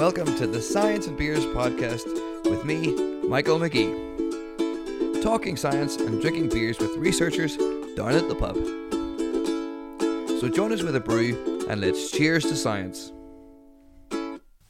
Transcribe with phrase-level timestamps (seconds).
[0.00, 2.06] welcome to the Science and Beers podcast
[2.48, 2.94] with me,
[3.28, 5.22] Michael McGee.
[5.22, 7.58] Talking science and drinking beers with researchers
[7.96, 8.56] down at the pub.
[10.40, 13.12] So join us with a brew and let's cheers to science.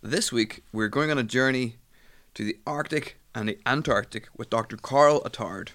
[0.02, 1.76] This week, we're going on a journey
[2.34, 4.78] to the Arctic and the Antarctic with Dr.
[4.78, 5.68] Carl Attard.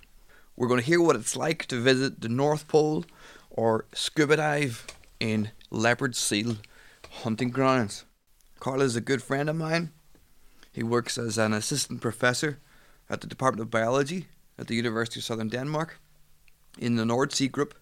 [0.58, 3.06] We're going to hear what it's like to visit the North Pole
[3.50, 4.86] or scuba dive
[5.21, 6.57] in leopard seal
[7.21, 8.04] hunting grounds.
[8.65, 9.92] Carl is a good friend of mine.
[10.71, 12.57] He works as an assistant professor
[13.07, 14.25] at the Department of Biology
[14.57, 16.00] at the University of Southern Denmark
[16.79, 17.75] in the North Sea Group.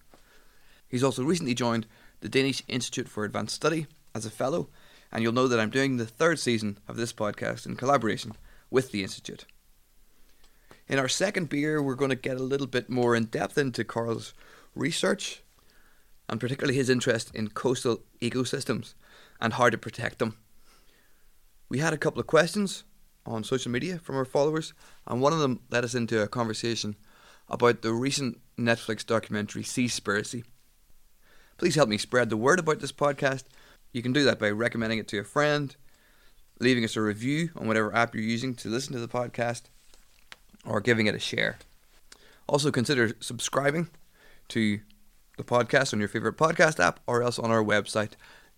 [0.90, 1.88] He's also recently joined
[2.20, 4.68] the Danish Institute for Advanced Study as a fellow,
[5.10, 8.34] and you'll know that I'm doing the third season of this podcast in collaboration
[8.70, 9.46] with the Institute.
[10.90, 13.86] In our second beer, we're going to get a little bit more in depth into
[13.86, 14.34] Carl's
[14.76, 15.44] research
[16.28, 18.96] and particularly his interest in coastal ecosystems
[19.40, 20.40] and how to protect them.
[21.74, 22.84] We had a couple of questions
[23.26, 24.74] on social media from our followers,
[25.08, 26.96] and one of them led us into a conversation
[27.50, 30.44] about the recent Netflix documentary Seaspiracy.
[31.58, 33.46] Please help me spread the word about this podcast.
[33.92, 35.76] You can do that by recommending it to a friend,
[36.60, 39.64] leaving us a review on whatever app you're using to listen to the podcast,
[40.64, 41.58] or giving it a share.
[42.48, 43.90] Also, consider subscribing
[44.50, 44.80] to
[45.38, 48.12] the podcast on your favorite podcast app or else on our website.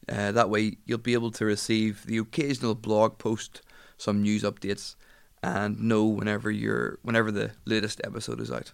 [0.07, 3.61] Uh, that way, you'll be able to receive the occasional blog post,
[3.97, 4.95] some news updates,
[5.41, 8.71] and know whenever you're whenever the latest episode is out.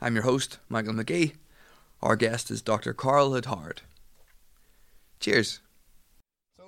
[0.00, 1.34] I'm your host, Michael McGee.
[2.02, 2.92] Our guest is Dr.
[2.92, 3.78] Carl Attard.
[5.20, 5.60] Cheers.
[6.56, 6.64] So,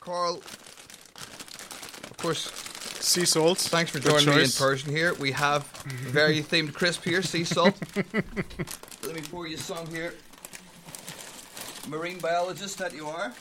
[0.00, 2.50] Carl, of course,
[3.04, 3.58] Sea salt.
[3.58, 5.12] Thanks for joining me in person here.
[5.14, 7.74] We have very themed crisp here, sea salt.
[7.94, 10.14] Let me pour you some here.
[11.88, 13.32] Marine biologist that you are.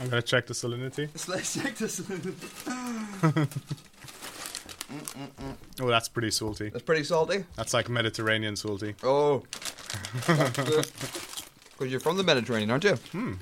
[0.00, 1.08] I'm gonna check the salinity.
[1.28, 2.00] Let's- check this.
[5.80, 6.70] Oh, that's pretty salty.
[6.70, 7.44] That's pretty salty.
[7.56, 8.94] That's like Mediterranean salty.
[9.02, 9.42] Oh.
[11.78, 12.98] Because you're from the Mediterranean, aren't you?
[13.14, 13.38] I'm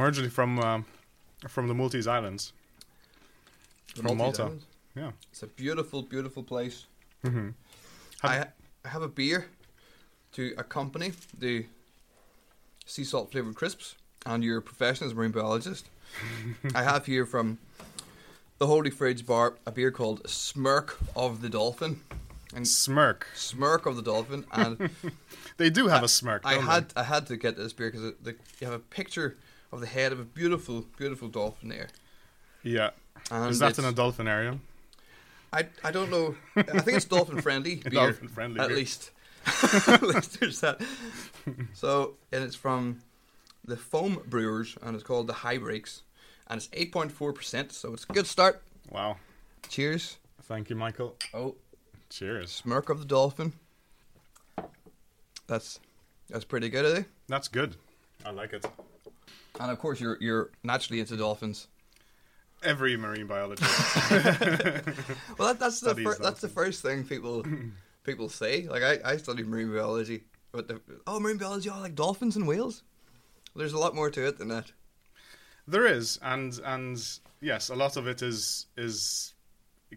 [0.00, 0.84] originally from um,
[1.48, 2.52] from the Maltese Islands.
[3.94, 4.42] The From Maltese Malta.
[4.42, 4.66] Islands.
[4.96, 5.10] Yeah.
[5.30, 6.86] It's a beautiful, beautiful place.
[7.24, 7.50] hmm
[8.24, 8.46] I,
[8.84, 9.46] I have a beer
[10.32, 11.66] to accompany the
[12.86, 15.88] sea salt flavored crisps and your profession as a marine biologist.
[16.74, 17.58] I have here from
[18.58, 22.00] the Holy Fridge Bar a beer called Smirk of the Dolphin.
[22.54, 23.26] And Smirk.
[23.34, 24.90] Smirk of the Dolphin, and
[25.56, 26.42] They do have a smirk.
[26.44, 28.12] I had I had to get this beer because
[28.60, 29.36] you have a picture
[29.70, 31.88] of the head of a beautiful, beautiful dolphin there.
[32.62, 32.90] Yeah.
[33.30, 34.58] And Is that in a it's- dolphinarium?
[35.52, 36.34] I I don't know.
[36.56, 37.90] I think it's dolphin friendly beer.
[37.90, 38.76] Dolphin friendly at beer.
[38.76, 39.10] least.
[39.88, 40.80] at least there's that.
[41.74, 43.00] So and it's from
[43.64, 46.02] the Foam Brewers and it's called the High Breaks
[46.48, 47.72] and it's eight point four percent.
[47.72, 48.62] So it's a good start.
[48.90, 49.16] Wow.
[49.68, 50.18] Cheers.
[50.42, 51.16] Thank you, Michael.
[51.32, 51.54] Oh,
[52.10, 52.50] Cheers.
[52.50, 53.52] smirk of the dolphin.
[55.46, 55.80] That's
[56.28, 57.06] that's pretty good, think.
[57.28, 57.76] That's good.
[58.24, 58.64] I like it.
[59.60, 61.68] And of course, you're you're naturally into dolphins.
[62.62, 63.68] Every marine biologist.
[65.38, 67.44] Well, that, that's the fir- that's the first thing people
[68.04, 68.66] people say.
[68.68, 72.46] Like I, I studied marine biology, but the, oh, marine biology, oh, like dolphins and
[72.46, 72.82] whales.
[73.54, 74.72] There's a lot more to it than that.
[75.66, 76.98] There is, and and
[77.40, 79.34] yes, a lot of it is is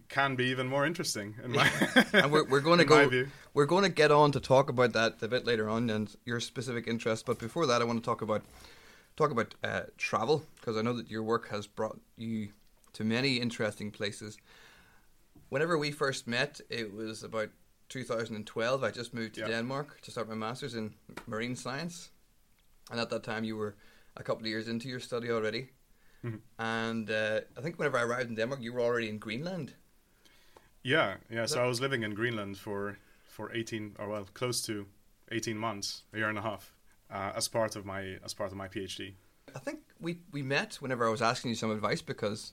[0.08, 1.70] can be even more interesting in my
[2.12, 3.24] And we're we're going to go.
[3.54, 6.40] We're going to get on to talk about that a bit later on and your
[6.40, 7.26] specific interest.
[7.26, 8.42] But before that, I want to talk about
[9.16, 12.50] talk about uh, travel because I know that your work has brought you
[12.92, 14.38] to many interesting places.
[15.48, 17.50] Whenever we first met, it was about
[17.88, 18.82] 2012.
[18.84, 19.48] I just moved to Yeah.
[19.48, 20.94] Denmark to start my masters in
[21.26, 22.10] marine science,
[22.90, 23.74] and at that time you were
[24.16, 25.70] a couple of years into your study already.
[26.24, 26.40] Mhm.
[26.58, 29.74] And uh, I think whenever I arrived in Denmark, you were already in Greenland.
[30.82, 31.46] Yeah, yeah.
[31.46, 32.96] So that- I was living in Greenland for
[33.28, 34.86] for eighteen, or well, close to
[35.30, 36.72] eighteen months, a year and a half,
[37.10, 39.14] uh, as part of my as part of my PhD.
[39.54, 42.52] I think we, we met whenever I was asking you some advice because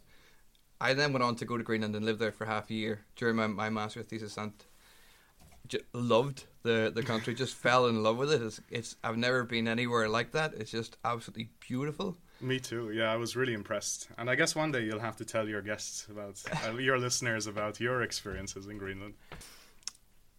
[0.82, 3.06] I then went on to go to Greenland and live there for half a year
[3.16, 4.54] during my, my master's thesis and
[5.94, 8.42] loved the, the country, just fell in love with it.
[8.42, 10.54] It's, it's I've never been anywhere like that.
[10.56, 12.18] It's just absolutely beautiful.
[12.42, 12.92] Me too.
[12.92, 15.62] Yeah, I was really impressed, and I guess one day you'll have to tell your
[15.62, 19.14] guests about uh, your listeners about your experiences in Greenland.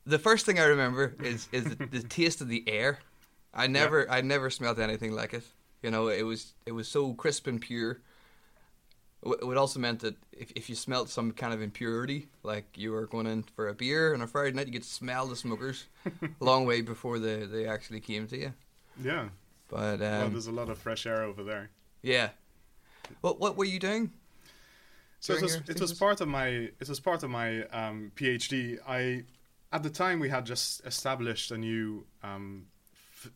[0.05, 2.99] The first thing I remember is is the, the taste of the air.
[3.55, 5.45] I never I never smelled anything like it.
[5.83, 8.01] You know, it was it was so crisp and pure.
[9.27, 13.07] It also meant that if, if you smelt some kind of impurity, like you were
[13.07, 16.11] going in for a beer on a Friday night, you could smell the smokers a
[16.45, 18.53] long way before they, they actually came to you.
[19.03, 19.29] Yeah.
[19.69, 21.71] But well, um, there's a lot of fresh air over there.
[22.03, 22.29] yeah,
[23.23, 24.11] What what were you doing?
[25.21, 28.79] So it was it was part of my it was part of my um, PhD.
[28.87, 29.25] I
[29.73, 32.67] at the time we had just established a new um,
[33.15, 33.33] f-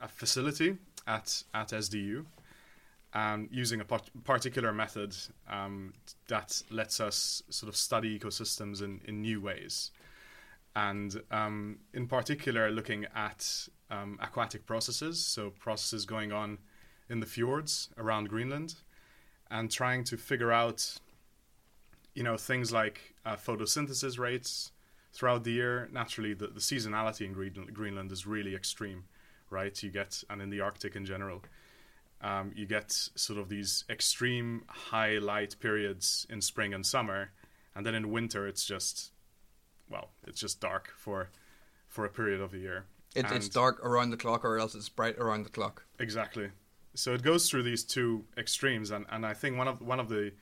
[0.00, 2.24] a facility at at SDU,
[3.14, 3.84] um, using a
[4.24, 5.14] particular method
[5.48, 5.92] um,
[6.28, 9.90] that lets us sort of study ecosystems in, in new ways,
[10.74, 16.58] and um, in particular looking at um, aquatic processes, so processes going on
[17.10, 18.76] in the fjords around Greenland,
[19.50, 20.96] and trying to figure out
[22.14, 24.72] you know things like uh, photosynthesis rates
[25.12, 25.88] throughout the year.
[25.92, 29.04] Naturally, the, the seasonality in Greenland, Greenland is really extreme,
[29.50, 29.80] right?
[29.82, 31.42] You get and in the Arctic in general,
[32.22, 37.32] um, you get sort of these extreme high light periods in spring and summer,
[37.74, 39.12] and then in winter it's just
[39.90, 41.30] well, it's just dark for
[41.88, 42.86] for a period of the year.
[43.14, 45.84] It, it's dark around the clock, or else it's bright around the clock.
[45.98, 46.50] Exactly.
[46.94, 50.08] So it goes through these two extremes, and, and I think one of one of
[50.08, 50.32] the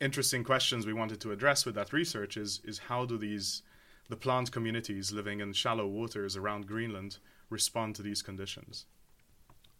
[0.00, 3.62] interesting questions we wanted to address with that research is is how do these
[4.08, 7.18] the plant communities living in shallow waters around Greenland
[7.48, 8.86] respond to these conditions?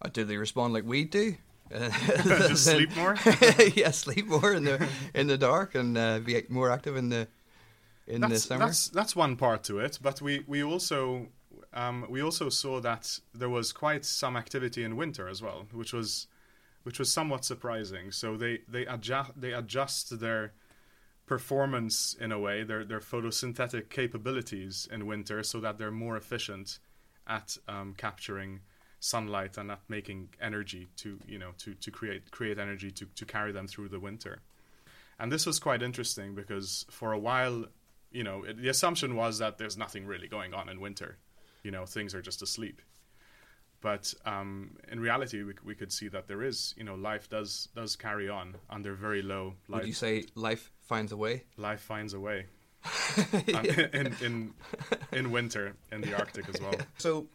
[0.02, 1.36] Or do they respond like we do?
[1.70, 3.16] Just sleep more.
[3.74, 7.28] yeah, sleep more in the in the dark and uh, be more active in the
[8.06, 8.66] in the that's, summer.
[8.66, 11.28] that's that's one part to it, but we we also
[11.72, 15.92] um, we also saw that there was quite some activity in winter as well, which
[15.92, 16.26] was
[16.82, 18.10] which was somewhat surprising.
[18.10, 20.52] So they they adjust they adjust their
[21.26, 26.80] performance in a way, their their photosynthetic capabilities in winter, so that they're more efficient
[27.28, 28.60] at um, capturing
[29.00, 33.24] sunlight and not making energy to you know to, to create create energy to, to
[33.24, 34.40] carry them through the winter.
[35.18, 37.66] And this was quite interesting because for a while,
[38.10, 41.18] you know, it, the assumption was that there's nothing really going on in winter.
[41.62, 42.80] You know, things are just asleep.
[43.82, 47.68] But um, in reality, we, we could see that there is, you know, life does
[47.74, 49.80] does carry on under very low light.
[49.80, 51.44] Would you say life finds a way?
[51.56, 52.46] life finds a way
[53.54, 54.54] um, in, in
[55.12, 56.74] in winter in the Arctic as well.
[56.98, 57.26] So,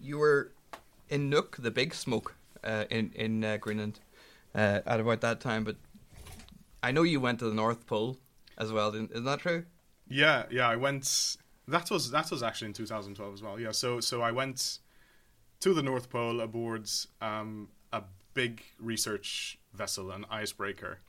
[0.00, 0.52] you were
[1.08, 4.00] in Nuuk, the big smoke, uh, in in uh, Greenland,
[4.54, 5.64] uh, at about that time.
[5.64, 5.76] But
[6.82, 8.18] I know you went to the North Pole
[8.58, 8.94] as well.
[8.94, 9.64] Isn't that true?
[10.08, 11.36] Yeah, yeah, I went.
[11.68, 13.58] That was that was actually in 2012 as well.
[13.58, 14.78] Yeah, so so I went
[15.60, 16.88] to the North Pole aboard
[17.20, 18.02] um, a
[18.34, 21.00] big research vessel, an icebreaker,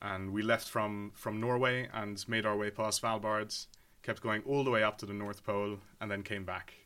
[0.00, 3.66] and we left from from Norway and made our way past Svalbard,
[4.02, 6.85] kept going all the way up to the North Pole, and then came back.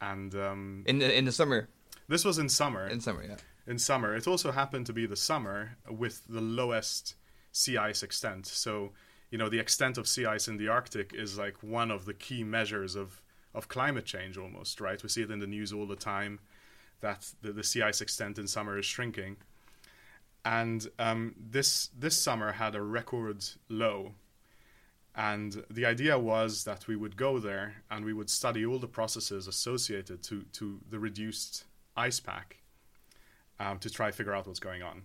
[0.00, 1.68] And um, In the in the summer,
[2.08, 2.86] this was in summer.
[2.86, 3.36] in summer, yeah.
[3.66, 4.14] in summer.
[4.14, 7.16] It also happened to be the summer with the lowest
[7.52, 8.46] sea ice extent.
[8.46, 8.92] So,
[9.30, 12.14] you know, the extent of sea ice in the Arctic is like one of the
[12.14, 13.20] key measures of,
[13.54, 15.02] of climate change almost, right?
[15.02, 16.38] We see it in the news all the time
[17.00, 19.36] that the, the sea ice extent in summer is shrinking.
[20.44, 24.14] And um, this this summer had a record low.
[25.18, 28.86] And the idea was that we would go there and we would study all the
[28.86, 31.64] processes associated to, to the reduced
[31.96, 32.58] ice pack
[33.58, 35.02] um, to try figure out what's going on.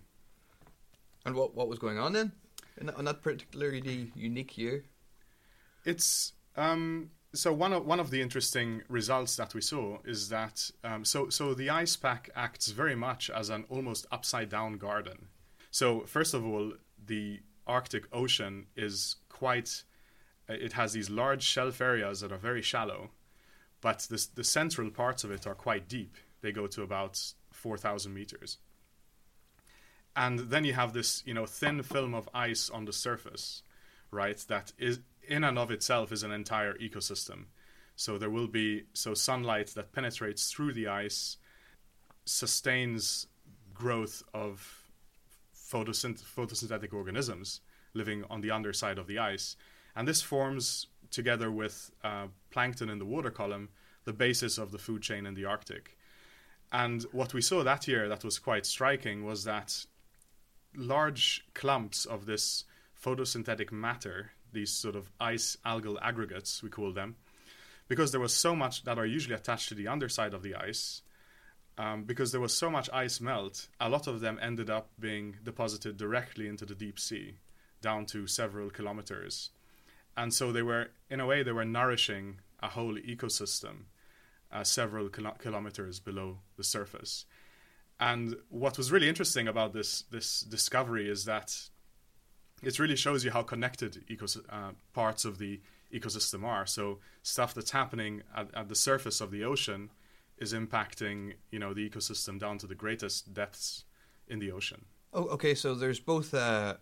[1.26, 2.30] And what what was going on then?
[2.76, 4.84] In that, in that particularly unique year.
[5.84, 10.70] It's um, so one of one of the interesting results that we saw is that
[10.84, 15.26] um, so so the ice pack acts very much as an almost upside down garden.
[15.72, 16.74] So first of all,
[17.04, 19.82] the Arctic Ocean is quite.
[20.48, 23.10] It has these large shelf areas that are very shallow,
[23.80, 26.16] but the the central parts of it are quite deep.
[26.42, 27.20] They go to about
[27.52, 28.58] four thousand meters.
[30.16, 33.62] And then you have this, you know, thin film of ice on the surface,
[34.10, 34.38] right?
[34.48, 37.46] That is in and of itself is an entire ecosystem.
[37.96, 41.38] So there will be so sunlight that penetrates through the ice
[42.24, 43.26] sustains
[43.72, 44.84] growth of
[45.56, 47.60] photosynth- photosynthetic organisms
[47.92, 49.56] living on the underside of the ice,
[49.96, 53.68] and this forms together with uh, plankton in the water column
[54.04, 55.96] the basis of the food chain in the Arctic.
[56.72, 59.86] And what we saw that year that was quite striking was that
[60.76, 62.64] large clumps of this
[63.00, 67.16] photosynthetic matter, these sort of ice algal aggregates, we call them,
[67.88, 71.02] because there was so much that are usually attached to the underside of the ice,
[71.76, 75.36] um, because there was so much ice melt, a lot of them ended up being
[75.42, 77.36] deposited directly into the deep sea,
[77.80, 79.50] down to several kilometers.
[80.16, 83.86] And so they were, in a way, they were nourishing a whole ecosystem
[84.52, 87.26] uh, several kilo- kilometers below the surface.
[87.98, 91.56] And what was really interesting about this this discovery is that
[92.62, 95.60] it really shows you how connected ecos- uh, parts of the
[95.92, 96.66] ecosystem are.
[96.66, 99.90] So stuff that's happening at, at the surface of the ocean
[100.38, 103.84] is impacting you know the ecosystem down to the greatest depths
[104.28, 104.86] in the ocean.
[105.12, 105.54] Oh, okay.
[105.54, 106.74] So there's both, uh,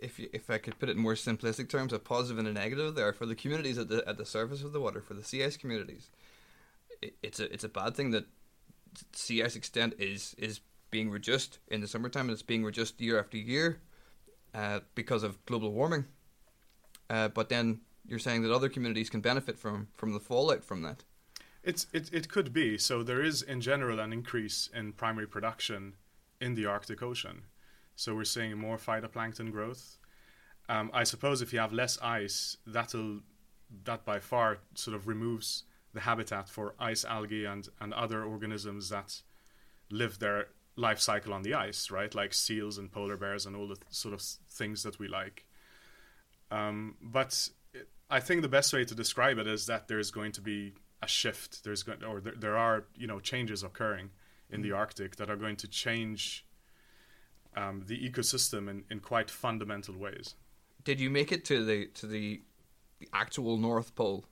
[0.00, 2.94] if if I could put it in more simplistic terms, a positive and a negative
[2.94, 5.44] there for the communities at the at the surface of the water for the sea
[5.44, 6.10] ice communities.
[7.02, 8.26] It, it's a it's a bad thing that
[9.12, 10.60] sea ice extent is is
[10.90, 13.80] being reduced in the summertime and it's being reduced year after year
[14.54, 16.06] uh, because of global warming.
[17.10, 20.82] Uh, but then you're saying that other communities can benefit from from the fallout from
[20.82, 21.04] that.
[21.62, 22.78] It's it it could be.
[22.78, 25.94] So there is in general an increase in primary production
[26.40, 27.42] in the Arctic Ocean.
[27.96, 29.98] So we're seeing more phytoplankton growth.
[30.68, 33.20] Um, I suppose if you have less ice, that'll
[33.84, 38.90] that by far sort of removes the habitat for ice algae and, and other organisms
[38.90, 39.22] that
[39.90, 42.14] live their life cycle on the ice, right?
[42.14, 45.46] Like seals and polar bears and all the sort of things that we like.
[46.50, 47.48] Um, but
[48.10, 51.08] I think the best way to describe it is that there's going to be a
[51.08, 51.64] shift.
[51.64, 54.10] There's going or there, there are you know changes occurring
[54.50, 56.45] in the Arctic that are going to change
[57.56, 60.34] um, the ecosystem in, in quite fundamental ways.
[60.84, 62.42] Did you make it to the to the,
[63.00, 64.24] the actual North Pole?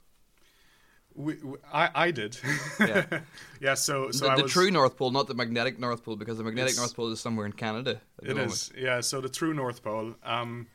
[1.17, 2.37] We, we, I, I did.
[2.81, 3.07] Yeah.
[3.61, 3.75] yeah.
[3.75, 6.45] So, so the, the was, true North Pole, not the magnetic North Pole, because the
[6.45, 8.01] magnetic North Pole is somewhere in Canada.
[8.23, 9.01] It is, yeah.
[9.01, 10.15] So the true North Pole.
[10.25, 10.67] Um,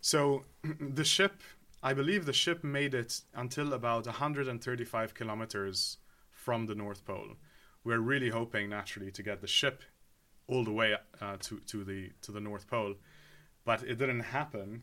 [0.00, 0.44] so
[0.80, 1.42] the ship,
[1.82, 5.98] I believe the ship made it until about 135 kilometers
[6.30, 7.34] from the North Pole.
[7.84, 9.82] We're really hoping, naturally, to get the ship
[10.46, 12.94] all the way uh, to to the to the North Pole,
[13.64, 14.82] but it didn't happen.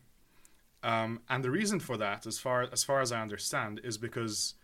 [0.82, 4.54] Um, and the reason for that, as far as far as I understand, is because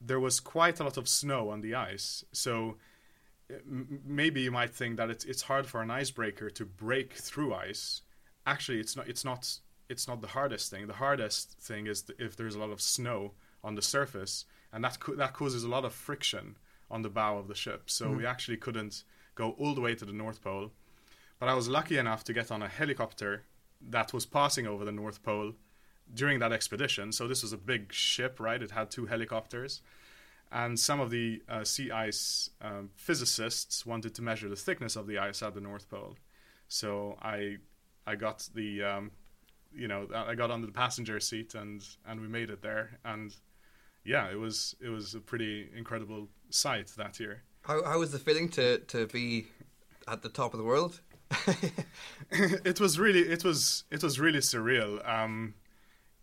[0.00, 2.24] there was quite a lot of snow on the ice.
[2.32, 2.76] So
[3.50, 7.54] m- maybe you might think that it's it's hard for an icebreaker to break through
[7.54, 8.02] ice.
[8.46, 9.08] Actually, it's not.
[9.08, 9.58] It's not.
[9.88, 10.86] It's not the hardest thing.
[10.86, 14.98] The hardest thing is if there's a lot of snow on the surface, and that
[14.98, 16.56] co- that causes a lot of friction
[16.90, 17.90] on the bow of the ship.
[17.90, 20.70] So we actually couldn't go all the way to the North Pole.
[21.38, 23.44] But I was lucky enough to get on a helicopter
[23.80, 25.54] that was passing over the North Pole
[26.12, 27.12] during that expedition.
[27.12, 28.62] So this was a big ship, right?
[28.62, 29.82] It had two helicopters
[30.52, 35.06] and some of the uh, sea ice um, physicists wanted to measure the thickness of
[35.06, 36.16] the ice at the North Pole.
[36.68, 37.56] So I
[38.06, 39.10] I got the um,
[39.74, 43.34] you know I got under the passenger seat and and we made it there and
[44.04, 47.42] yeah it was it was a pretty incredible sight that year.
[47.62, 49.46] How how was the feeling to to be
[50.08, 51.00] at the top of the world?
[52.30, 55.06] it was really it was it was really surreal.
[55.08, 55.54] Um,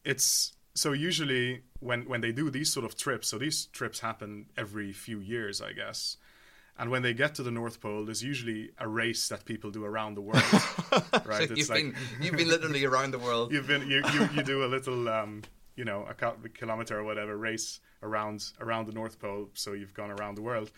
[0.03, 4.48] it's so usually when when they do these sort of trips, so these trips happen
[4.58, 6.17] every few years, I guess.
[6.77, 9.84] And when they get to the North Pole, there's usually a race that people do
[9.84, 10.43] around the world,
[11.25, 11.50] right?
[11.50, 13.51] so you've been you've been literally around the world.
[13.51, 15.41] you've been you, you, you do a little um,
[15.75, 16.13] you know a
[16.50, 20.72] kilometer or whatever race around around the North Pole, so you've gone around the world.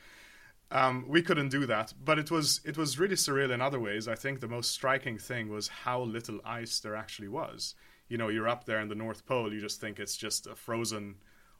[0.71, 4.07] Um, we couldn't do that, but it was it was really surreal in other ways.
[4.07, 7.75] I think the most striking thing was how little ice there actually was.
[8.07, 10.55] You know, you're up there in the North Pole, you just think it's just a
[10.55, 11.15] frozen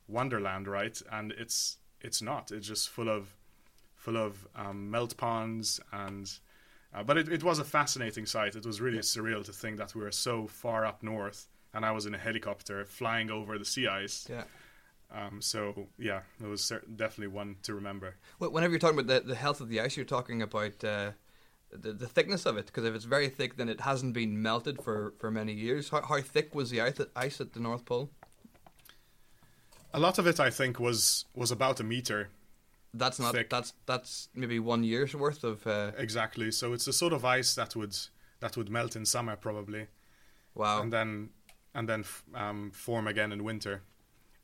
[0.07, 0.99] wonderland, right?
[1.11, 2.51] And it's it's not.
[2.51, 3.35] It's just full of
[3.95, 6.31] full of um, melt ponds and.
[6.93, 8.53] Uh, but it, it was a fascinating sight.
[8.53, 11.91] It was really surreal to think that we were so far up north, and I
[11.91, 14.27] was in a helicopter flying over the sea ice.
[14.29, 14.43] Yeah.
[15.13, 18.15] Um, so yeah, it was definitely one to remember.
[18.39, 21.11] Wh- Whenever you're talking about the, the health of the ice, you're talking about uh,
[21.71, 22.67] the, the thickness of it.
[22.67, 25.89] Because if it's very thick, then it hasn't been melted for, for many years.
[25.89, 28.09] How, how thick was the ice at, ice at the North Pole?
[29.93, 32.29] A lot of it, I think, was was about a meter
[32.93, 33.33] That's not.
[33.33, 33.49] Thick.
[33.49, 35.65] That's that's maybe one year's worth of.
[35.65, 36.51] Uh, exactly.
[36.51, 37.95] So it's the sort of ice that would
[38.39, 39.87] that would melt in summer probably,
[40.55, 40.81] wow.
[40.81, 41.29] and then
[41.73, 43.83] and then f- um, form again in winter.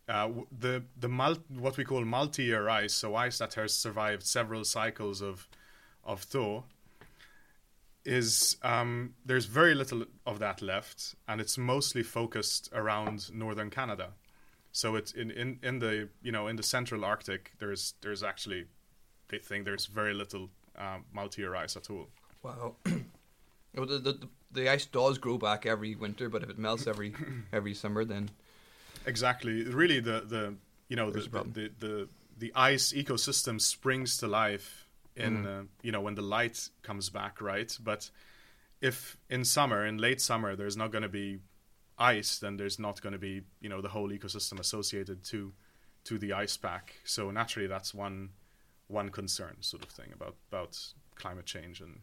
[0.08, 4.64] Uh, the the mul- what we call multi-year ice, so ice that has survived several
[4.64, 5.48] cycles of
[6.06, 6.64] of thaw,
[8.06, 14.14] is um, there's very little of that left, and it's mostly focused around northern Canada.
[14.72, 17.52] So it's in, in, in the you know in the central Arctic.
[17.60, 18.66] There's there's actually
[19.28, 22.08] they think there's very little um, multi-year ice at all.
[22.44, 22.76] Wow.
[23.76, 27.14] Well, the, the the ice does grow back every winter, but if it melts every
[27.54, 28.32] every summer, then
[29.08, 29.64] Exactly.
[29.64, 30.56] Really, the the
[30.90, 31.54] you know the There's a problem.
[31.54, 35.46] the, the the ice ecosystem springs to life in Mm.
[35.46, 37.76] uh, you know when the light comes back, right?
[37.84, 38.12] But
[38.82, 41.40] if in summer, in late summer, there's not going to be
[41.98, 45.54] ice, then there's not going to be you know the whole ecosystem associated to
[46.04, 46.96] to the ice pack.
[47.06, 48.30] So naturally, that's one
[48.88, 50.78] one concern sort of thing about about
[51.16, 52.02] climate change and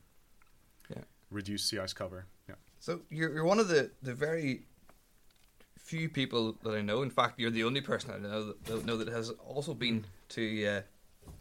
[0.88, 1.04] Yeah.
[1.30, 2.26] reduce sea ice cover.
[2.48, 2.56] Yeah.
[2.80, 4.66] So you're you're one of the, the very
[5.84, 7.02] few people that I know.
[7.02, 10.66] In fact, you're the only person I know that, know that has also been to
[10.66, 10.80] uh,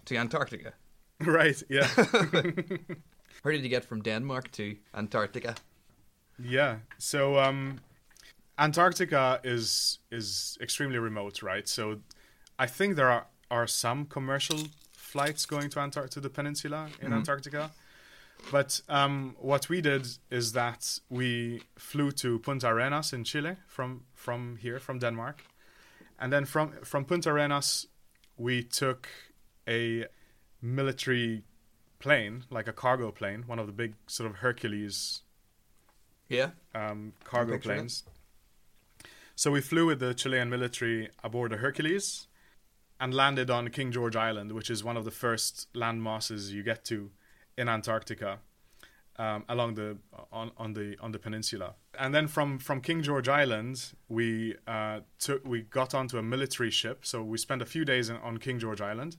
[0.05, 0.73] to Antarctica.
[1.19, 1.63] right.
[1.69, 1.88] Yeah.
[3.43, 5.55] How did you get from Denmark to Antarctica?
[6.39, 6.77] Yeah.
[6.97, 7.79] So um,
[8.57, 11.67] Antarctica is is extremely remote, right?
[11.67, 12.00] So
[12.59, 14.59] I think there are are some commercial
[14.97, 17.15] flights going to Antar- to the peninsula in Mhm.
[17.17, 17.71] Antarctica.
[18.51, 24.03] But um, what we did is that we flew to Punta Arenas in Chile from
[24.13, 25.43] from here from Denmark,
[26.19, 27.88] and then from from Punta Arenas
[28.38, 29.07] we took
[29.67, 30.05] a
[30.62, 31.43] military
[32.00, 35.21] plane, like a cargo plane, one of the big sort of Hercules
[36.29, 36.51] Yeah.
[36.75, 37.79] um, cargo picturing it.
[37.79, 38.03] planes.
[39.35, 42.27] So we flew with the Chilean military aboard a Hercules
[43.00, 46.62] and landed on King George Island, which is one of the first land masses you
[46.63, 47.12] get to
[47.57, 48.39] in Antarctica,
[49.17, 49.98] um, along the
[50.31, 51.75] on, on the on the peninsula.
[51.98, 56.72] And then from from King George Island, we uh, took we got onto a military
[56.72, 57.05] ship.
[57.05, 59.17] So we spent a few days in, on King George Island,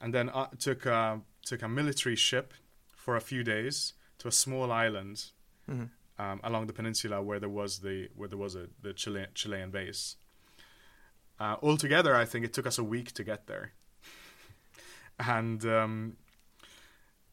[0.00, 2.54] and then uh, took a, took a military ship
[2.96, 5.32] for a few days to a small island
[5.68, 5.88] Mhm.
[6.18, 9.70] um, along the peninsula where there was the where there was a the Chile, Chilean
[9.70, 10.16] base.
[11.38, 13.72] Uh, altogether, I think it took us a week to get there,
[15.18, 16.16] and um,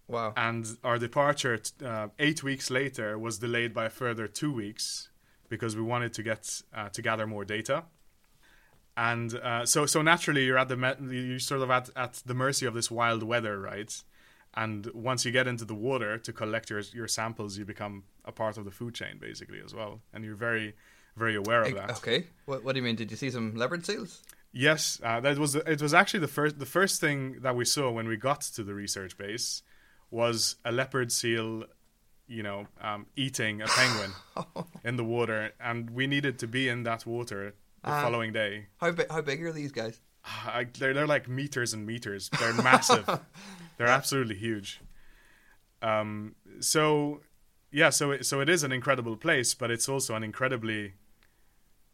[0.07, 0.33] Wow.
[0.37, 5.09] and our departure t- uh, eight weeks later was delayed by a further two weeks
[5.49, 7.83] because we wanted to get uh, to gather more data.
[8.95, 12.65] And uh, so, so naturally, you're at the you're sort of at, at the mercy
[12.65, 13.93] of this wild weather, right?
[14.55, 18.31] And once you get into the water to collect your your samples, you become a
[18.31, 20.01] part of the food chain, basically, as well.
[20.13, 20.73] And you're very,
[21.15, 21.91] very aware of that.
[21.97, 22.25] Okay.
[22.45, 22.95] What, what do you mean?
[22.95, 24.23] Did you see some leopard seals?
[24.51, 25.79] Yes, uh, that was it.
[25.79, 28.73] Was actually the first the first thing that we saw when we got to the
[28.73, 29.61] research base
[30.11, 31.65] was a leopard seal,
[32.27, 34.11] you know, um, eating a penguin
[34.83, 38.01] in the water, and we needed to be in that water the Ah.
[38.01, 38.67] following day.
[38.77, 39.09] How big?
[39.11, 39.99] How big are these guys?
[40.45, 42.29] I, they're they're like meters and meters.
[42.39, 43.07] They're massive.
[43.77, 44.81] they're absolutely huge.
[45.81, 46.35] Um.
[46.59, 47.21] So,
[47.71, 47.89] yeah.
[47.91, 50.93] So it, so it is an incredible place, but it's also an incredibly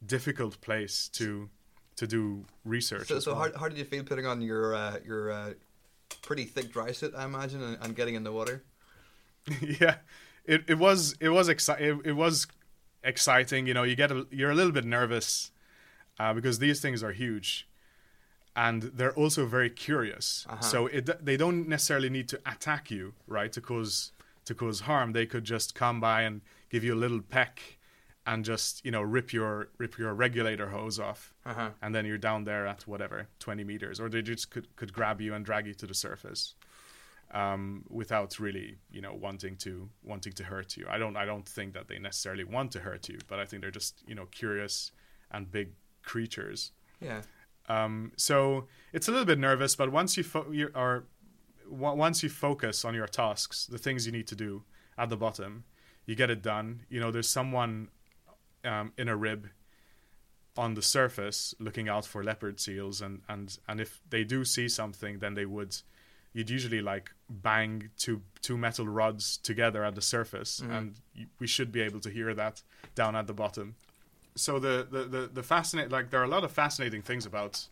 [0.06, 1.49] difficult place to
[1.95, 3.08] to do research.
[3.08, 3.52] So, so well.
[3.52, 5.54] how, how did you feel putting on your uh, your uh,
[6.21, 7.13] pretty thick dry suit?
[7.15, 8.63] I imagine, and, and getting in the water.
[9.62, 9.95] yeah,
[10.45, 11.99] it it was it was exciting.
[11.99, 12.47] it, it was
[13.04, 13.67] exciting.
[13.67, 15.52] You know, you get a, you're a little bit nervous
[16.19, 17.67] uh, because these things are huge,
[18.56, 20.45] and they're also very curious.
[20.49, 20.62] Uh-huh.
[20.62, 23.52] So it they don't necessarily need to attack you, right?
[23.52, 24.12] To cause
[24.45, 25.13] to cause harm.
[25.13, 27.78] They could just come by and give you a little peck,
[28.26, 31.70] and just you know rip your rip your regulator hose off, Uh-huh.
[31.82, 35.20] and then you're down there at whatever twenty meters, or they just could could grab
[35.22, 36.56] you and drag you to the surface
[37.32, 40.86] um, without really, you know, wanting to wanting to hurt you.
[40.90, 43.62] I don't I don't think that they necessarily want to hurt you, but I think
[43.62, 44.92] they're just you know curious
[45.32, 45.70] and big
[46.04, 46.72] creatures.
[47.02, 47.22] Yeah.
[47.70, 51.06] Um, so it's a little bit nervous, but once you fo- you are
[51.70, 54.64] w- once you focus on your tasks, the things you need to do
[54.98, 55.64] at the bottom,
[56.06, 56.82] you get it done.
[56.90, 57.88] You know, there's someone
[58.63, 59.47] um, in a rib
[60.56, 64.69] on the surface looking out for leopard seals, and and and if they do see
[64.69, 65.76] something, then they would.
[66.36, 70.71] You'd usually like bang two two metal rods together at the surface, Mhm.
[70.78, 70.95] and
[71.39, 72.63] we should be able to hear that
[72.95, 73.76] down at the bottom
[74.36, 77.67] so the the the, the fascinate like there are a lot of fascinating things about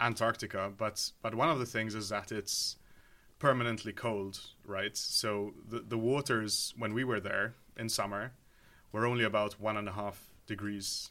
[0.00, 2.76] Antarctica, but but one of the things is that it's
[3.38, 4.96] permanently cold, right?
[4.96, 8.32] So the the waters when we were there in summer
[8.92, 11.10] were only about one and a half degrees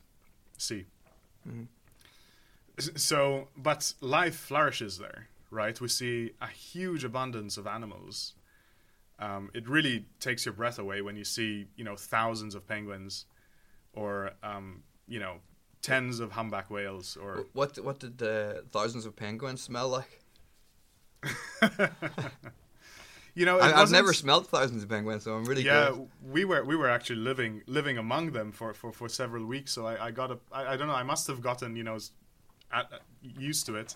[0.58, 0.86] C.
[1.48, 1.67] Mhm.
[2.96, 5.80] So, but life flourishes there, right?
[5.80, 8.34] We see a huge abundance of animals.
[9.20, 13.26] Um, it really takes your breath away when you see, you know, thousands of penguins,
[13.94, 15.41] or um, you know,
[15.82, 20.22] tens of humpback whales, or What what did the thousands of penguins smell like?
[23.34, 26.10] you know, I, I've never smelled thousands of penguins, so I'm really yeah, curious.
[26.24, 29.72] we were we were actually living living among them for, for, for several weeks.
[29.72, 31.98] So I, I got a I, I don't know I must have gotten you know
[33.22, 33.96] used to it,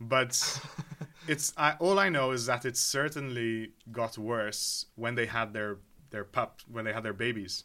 [0.00, 0.60] but
[1.28, 5.78] it's I, all I know is that it certainly got worse when they had their
[6.10, 7.64] their pup when they had their babies.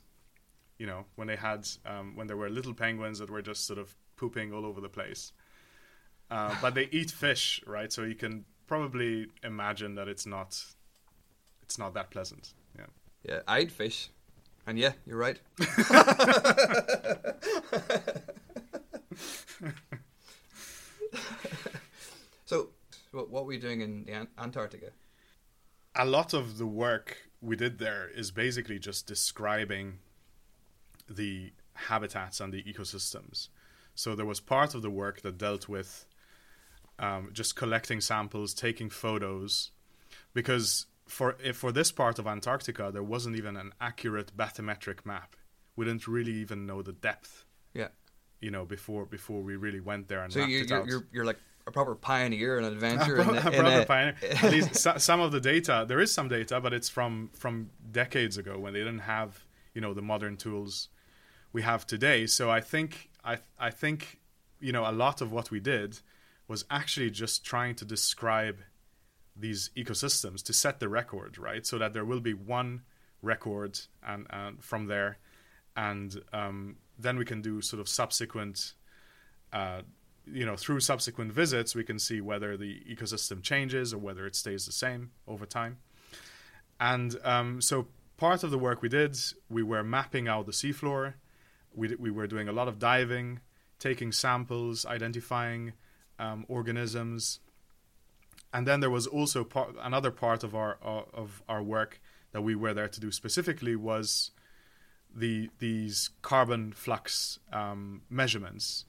[0.78, 3.80] You know when they had um, when there were little penguins that were just sort
[3.80, 5.34] of pooping all over the place.
[6.30, 7.92] Uh, but they eat fish, right?
[7.92, 10.64] So you can probably imagine that it's not
[11.72, 12.54] it's not that pleasant.
[12.78, 12.88] Yeah.
[13.24, 14.10] Yeah, I eat fish,
[14.68, 15.40] and yeah, you're right.
[22.46, 22.70] so,
[23.12, 24.92] what, what were you doing in the Antarctica?
[25.96, 30.00] a lot of the work we did there is basically just describing
[31.10, 33.50] the habitats and the ecosystems.
[33.96, 36.06] So there was part of the work that dealt with
[36.98, 39.72] um, just collecting samples, taking photos,
[40.34, 45.36] because for for this part of Antarctica, there wasn't even an accurate bathymetric map.
[45.76, 47.46] We didn't really even know the depth.
[47.74, 47.90] Yeah.
[48.40, 51.08] You know, before before we really went there and So mapped you're it you're, you're
[51.12, 53.18] you're like a proper pioneer and adventure.
[53.22, 54.16] a pro- a proper a- pioneer.
[54.42, 57.70] At least so, some of the data, there is some data, but it's from from
[57.92, 60.88] decades ago when they didn't have you know the modern tools
[61.52, 62.26] we have today.
[62.26, 64.20] So I think I I think
[64.62, 66.00] you know a lot of what we did
[66.48, 68.60] was actually just trying to describe
[69.36, 71.66] these ecosystems to set the record, right?
[71.66, 72.82] So that there will be one
[73.22, 75.18] record and, and from there,
[75.76, 78.74] and um, then we can do sort of subsequent
[79.54, 79.82] uh,
[80.26, 84.36] you know, through subsequent visits, we can see whether the ecosystem changes or whether it
[84.36, 85.78] stays the same over time.
[86.80, 89.18] And um, so, part of the work we did,
[89.50, 91.16] we were mapping out the seafloor.
[91.74, 93.40] We we were doing a lot of diving,
[93.80, 95.74] taking samples, identifying
[96.20, 97.40] um, organisms,
[98.54, 102.42] and then there was also part, another part of our uh, of our work that
[102.42, 104.32] we were there to do specifically was
[105.14, 108.86] the these carbon flux um, measurements.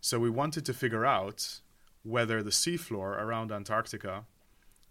[0.00, 1.60] So we wanted to figure out
[2.02, 4.24] whether the seafloor around Antarctica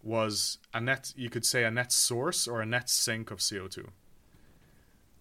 [0.01, 3.87] was a net, you could say a net source or a net sink of CO2.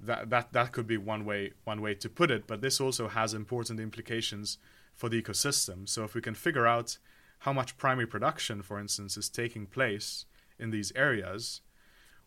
[0.03, 3.09] That, that, that could be one way, one way to put it, but this also
[3.09, 4.57] has important implications
[4.95, 5.89] for the ecosystem.
[5.89, 6.99] So if we can figure out
[7.41, 10.27] how much primary production, for instance, is taking place
[10.59, 11.63] in these areas,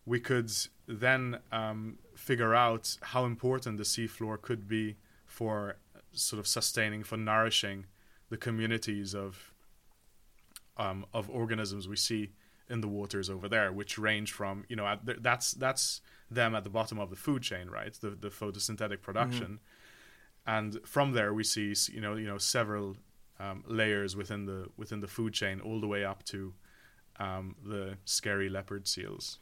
[0.06, 0.52] we could
[0.88, 5.78] then um, figure out how important the seafloor could be for
[6.12, 7.86] sort of sustaining, for nourishing
[8.30, 9.54] the communities of
[10.78, 12.32] um, of organisms we see
[12.68, 16.64] in the waters over there, which range from you know the, that's that's them at
[16.64, 17.94] the bottom of the food chain, right?
[17.94, 19.60] The the photosynthetic production,
[20.48, 22.98] and from there we see you know you know several
[23.40, 26.54] um, layers within the within the food chain, all the way up to
[27.20, 29.40] um, the scary leopard seals.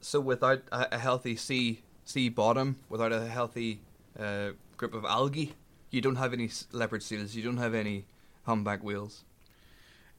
[0.00, 3.80] So without a, healthy sea sea bottom, without a healthy
[4.18, 5.54] uh, grip of algae,
[5.90, 7.34] you don't have any leopard seals.
[7.34, 8.06] You don't have any
[8.44, 9.24] humpback whales.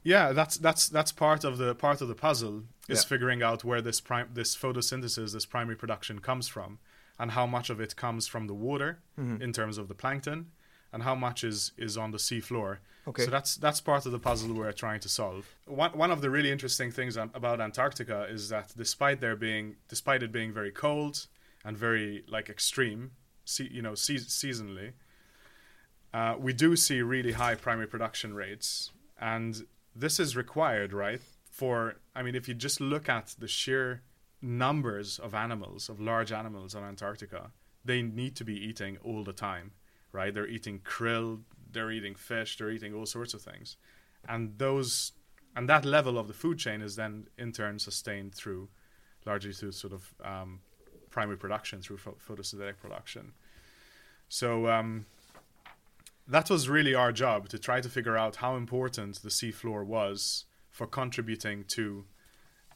[0.03, 3.07] Yeah, that's that's that's part of the part of the puzzle is Yeah.
[3.09, 6.79] figuring out where this prime this photosynthesis, this primary production comes from,
[7.19, 10.51] and how much of it comes from the water in terms of the plankton,
[10.91, 12.79] and how much is is on the sea floor.
[13.07, 13.25] Okay.
[13.25, 15.55] So that's that's part of the puzzle we're trying to solve.
[15.65, 20.23] One one of the really interesting things about Antarctica is that despite there being despite
[20.23, 21.27] it being very cold
[21.65, 23.11] and very like extreme,
[23.45, 24.93] se- you know, se- seasonally,
[26.13, 31.21] uh, we do see really high primary production rates, and this is required, right?
[31.51, 34.01] For I mean, if you just look at the sheer
[34.41, 37.51] numbers of animals, of large animals on Antarctica,
[37.83, 39.71] they need to be eating all the time,
[40.11, 40.33] right?
[40.33, 41.41] They're eating krill,
[41.71, 43.77] they're eating fish, they're eating all sorts of things,
[44.27, 45.13] and those
[45.55, 48.69] and that level of the food chain is then in turn sustained through
[49.25, 50.59] largely through sort of um,
[51.09, 53.33] primary production through pho- photosynthetic production.
[54.29, 55.05] So um,
[56.27, 60.45] that was really our job to try to figure out how important the seafloor was
[60.69, 62.05] for contributing to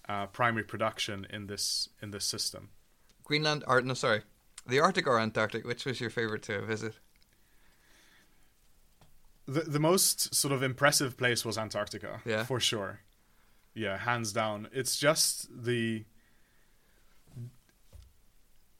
[0.09, 2.69] uh, primary production in this in this system.
[3.23, 4.23] Greenland, or no, sorry,
[4.67, 5.65] the Arctic or Antarctic.
[5.65, 6.95] Which was your favorite to visit?
[9.53, 12.43] The the most sort of impressive place was Antarctica, Yeah.
[12.45, 12.99] for sure.
[13.75, 14.67] Yeah, hands down.
[14.71, 16.05] It's just the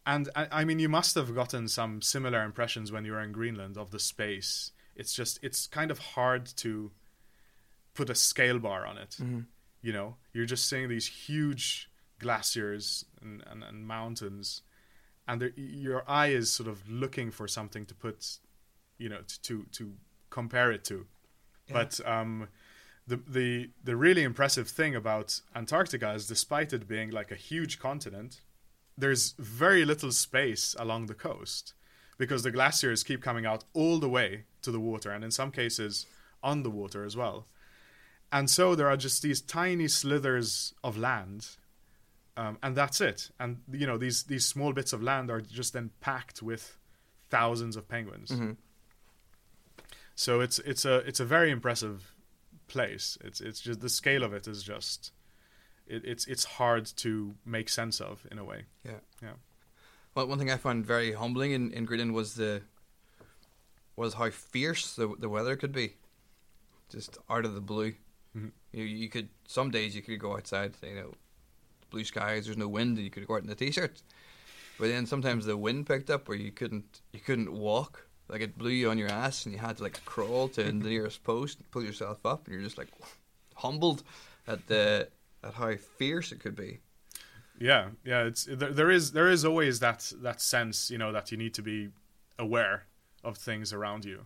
[0.05, 3.31] and I, I mean you must have gotten some similar impressions when you were in
[3.31, 4.71] Greenland of the space.
[4.95, 6.91] It's just it's kind of hard to
[7.93, 9.11] put a scale bar on it.
[9.21, 9.41] Mm-hmm.
[9.81, 14.61] You know, you're just seeing these huge glaciers and, and, and mountains,
[15.27, 18.37] and your eye is sort of looking for something to put,
[18.97, 19.93] you know, to to, to
[20.33, 20.97] compare it to.
[21.67, 21.73] Yeah.
[21.73, 22.47] But um,
[23.07, 27.77] the the the really impressive thing about Antarctica is, despite it being like a huge
[27.79, 28.41] continent,
[28.97, 31.73] there's very little space along the coast
[32.17, 35.51] because the glaciers keep coming out all the way to the water, and in some
[35.51, 36.05] cases
[36.41, 37.47] on the water as well.
[38.31, 41.41] And so there are just these tiny slithers of land,
[42.35, 43.31] um, and that's it.
[43.39, 46.77] And you know these these small bits of land are just then packed with
[47.29, 48.31] thousands of penguins.
[48.31, 48.57] Mhm.
[50.15, 52.13] So it's it's a it's a very impressive
[52.67, 53.17] place.
[53.23, 55.11] It's it's just the scale of it is just
[55.87, 58.63] it, it's it's hard to make sense of in a way.
[58.85, 58.99] Yeah.
[59.21, 59.33] Yeah.
[60.15, 62.61] Well, one thing I found very humbling in, in Greenland was the
[63.95, 65.93] was how fierce the the weather could be,
[66.89, 67.93] just out of the blue.
[68.37, 68.51] Mhm.
[68.71, 71.13] You you could some days you could go outside, you know,
[71.89, 72.45] blue skies.
[72.45, 74.01] There's no wind, and you could go out in a t-shirt.
[74.79, 78.07] But then sometimes the wind picked up where you couldn't you couldn't walk.
[78.29, 80.71] Like it blew you on your ass, and you had to like crawl to the
[80.89, 82.89] nearest post, and pull yourself up, and you're just like
[83.55, 84.03] humbled
[84.47, 85.09] at the
[85.43, 86.79] at how fierce it could be.
[87.59, 88.23] Yeah, yeah.
[88.23, 91.53] It's there, there is there is always that that sense, you know, that you need
[91.55, 91.89] to be
[92.39, 92.85] aware
[93.23, 94.25] of things around you,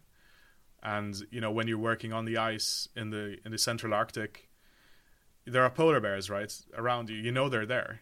[0.82, 4.50] and you know when you're working on the ice in the in the central Arctic,
[5.46, 7.18] there are polar bears right around you.
[7.18, 8.02] You know they're there,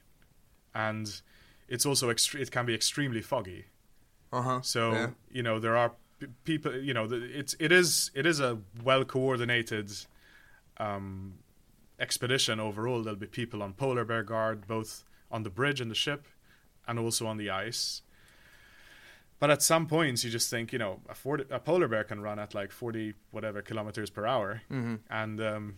[0.73, 1.21] and
[1.67, 3.65] it's also it can be extremely foggy.
[4.35, 4.61] Uh huh.
[4.61, 5.09] So yeah.
[5.31, 6.75] you know there are p- people.
[6.75, 9.91] You know the- it's it is it is a well coordinated
[10.77, 11.35] um,
[11.99, 13.01] expedition overall.
[13.03, 16.25] There'll be people on polar bear guard, both on the bridge and the ship,
[16.87, 18.01] and also on the ice.
[19.37, 22.21] But at some points, you just think, you know, a, 40, a polar bear can
[22.21, 24.99] run at like forty whatever kilometers per hour, Mhm.
[25.09, 25.75] and um,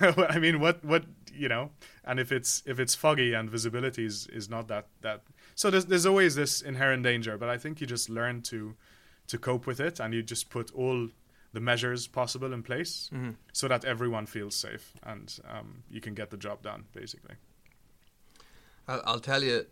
[0.00, 1.70] I mean, what what you know,
[2.04, 5.22] and if it's if it's foggy and visibility is, is not that that,
[5.58, 7.36] so there's there's always this inherent danger.
[7.38, 8.74] But I think you just learn to
[9.26, 11.08] to cope with it, and you just put all
[11.52, 13.34] the measures possible in place Mhm.
[13.52, 17.36] so that everyone feels safe and um, you can get the job done, basically.
[18.86, 19.66] I'll, I'll tell you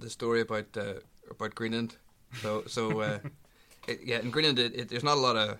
[0.00, 1.00] the story about uh,
[1.30, 1.96] about Greenland.
[2.42, 3.18] So so uh,
[3.88, 5.58] it, yeah, in Greenland it, it, there's not a lot of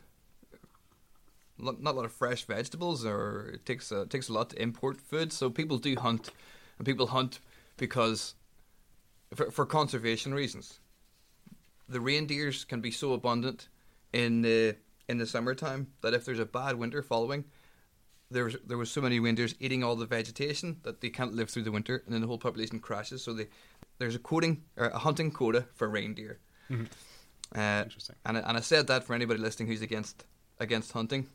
[1.59, 4.57] not a lot of fresh vegetables, or it takes a, it takes a lot to
[4.63, 5.33] import food.
[5.33, 6.31] So people do hunt,
[6.79, 7.41] and people hunt
[7.77, 8.35] because
[9.35, 10.81] for, for conservation reasons.
[11.89, 13.69] The reindeers can be so abundant
[14.13, 14.77] in the
[15.09, 17.45] in the summertime that if there's a bad winter following,
[18.31, 21.51] there was there was so many reindeers eating all the vegetation that they can't live
[21.51, 23.23] through the winter, and then the whole population crashes.
[23.23, 23.49] So they,
[23.99, 26.39] there's a quoting or a hunting quota for reindeer.
[26.71, 26.87] Mhm.
[27.55, 28.17] Uh, Interesting.
[28.25, 30.25] and I, and I said that for anybody listening who's against
[30.59, 31.27] against hunting,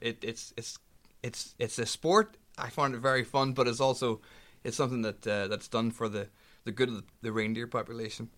[0.00, 0.78] it, it's it's
[1.22, 2.36] it's it's a sport.
[2.56, 4.20] I find it very fun, but it's also
[4.62, 6.28] it's something that uh, that's done for the,
[6.68, 8.28] the good of the, reindeer population.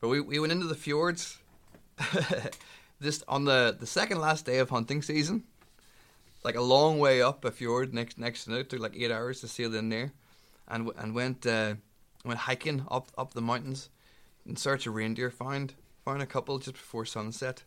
[0.00, 1.38] But we, we went into the fjords
[3.00, 5.44] this on the, the second last day of hunting season,
[6.42, 8.68] like a long way up a fjord next next to it.
[8.68, 10.12] Took like eight hours to sail in there,
[10.66, 11.74] and and went uh,
[12.24, 13.88] went hiking up up the mountains
[14.44, 15.30] in search of reindeer.
[15.30, 17.62] Found found a couple just before sunset,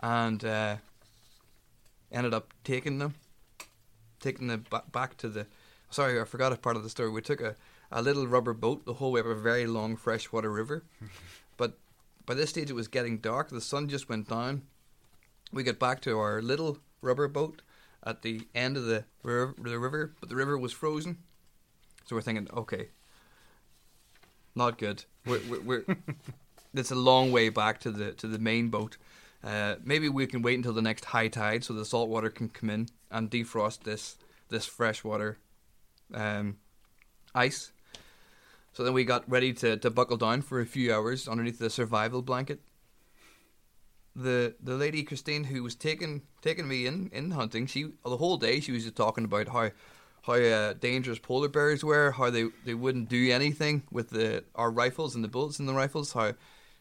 [0.00, 0.76] and uh,
[2.12, 3.14] ended up taking them,
[4.20, 5.46] taking them ba- back to the.
[5.90, 7.10] Sorry, I forgot a part of the story.
[7.10, 7.56] We took a,
[7.90, 10.84] a little rubber boat the whole way up a very long freshwater river,
[11.56, 11.78] but
[12.24, 13.48] by this stage it was getting dark.
[13.48, 14.62] The sun just went down.
[15.52, 17.62] We got back to our little rubber boat
[18.02, 21.18] at the end of the river, the river, but the river was frozen.
[22.04, 22.88] So we're thinking, okay,
[24.54, 25.04] not good.
[25.24, 25.84] We're, we're, we're
[26.74, 28.96] it's a long way back to the to the main boat.
[29.44, 32.48] Uh, maybe we can wait until the next high tide so the salt water can
[32.48, 34.16] come in and defrost this
[34.48, 35.38] this freshwater
[36.14, 36.58] um,
[37.34, 37.72] ice.
[38.72, 41.70] So then we got ready to, to buckle down for a few hours underneath the
[41.70, 42.60] survival blanket.
[44.14, 48.38] The the lady Christine who was taking taking me in, in hunting, she the whole
[48.38, 49.70] day she was just talking about how
[50.22, 54.70] how uh, dangerous polar bears were, how they, they wouldn't do anything with the our
[54.70, 56.32] rifles and the bullets in the rifles, how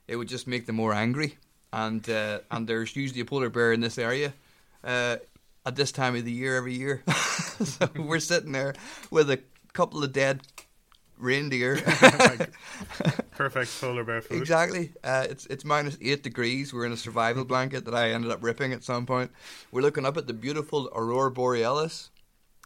[0.07, 1.37] it would just make them more angry.
[1.73, 4.33] And uh, and there's usually a polar bear in this area
[4.85, 5.17] uh,
[5.65, 7.03] at this time of the year every year.
[7.63, 8.73] so we're sitting there
[9.09, 9.39] with a
[9.73, 10.41] couple of dead
[11.17, 11.75] reindeer.
[13.31, 14.37] Perfect polar bear food.
[14.37, 14.93] Exactly.
[15.03, 16.73] Uh, it's it's minus eight degrees.
[16.73, 19.31] We're in a survival blanket that I ended up ripping at some point.
[19.71, 22.09] We're looking up at the beautiful aurora borealis,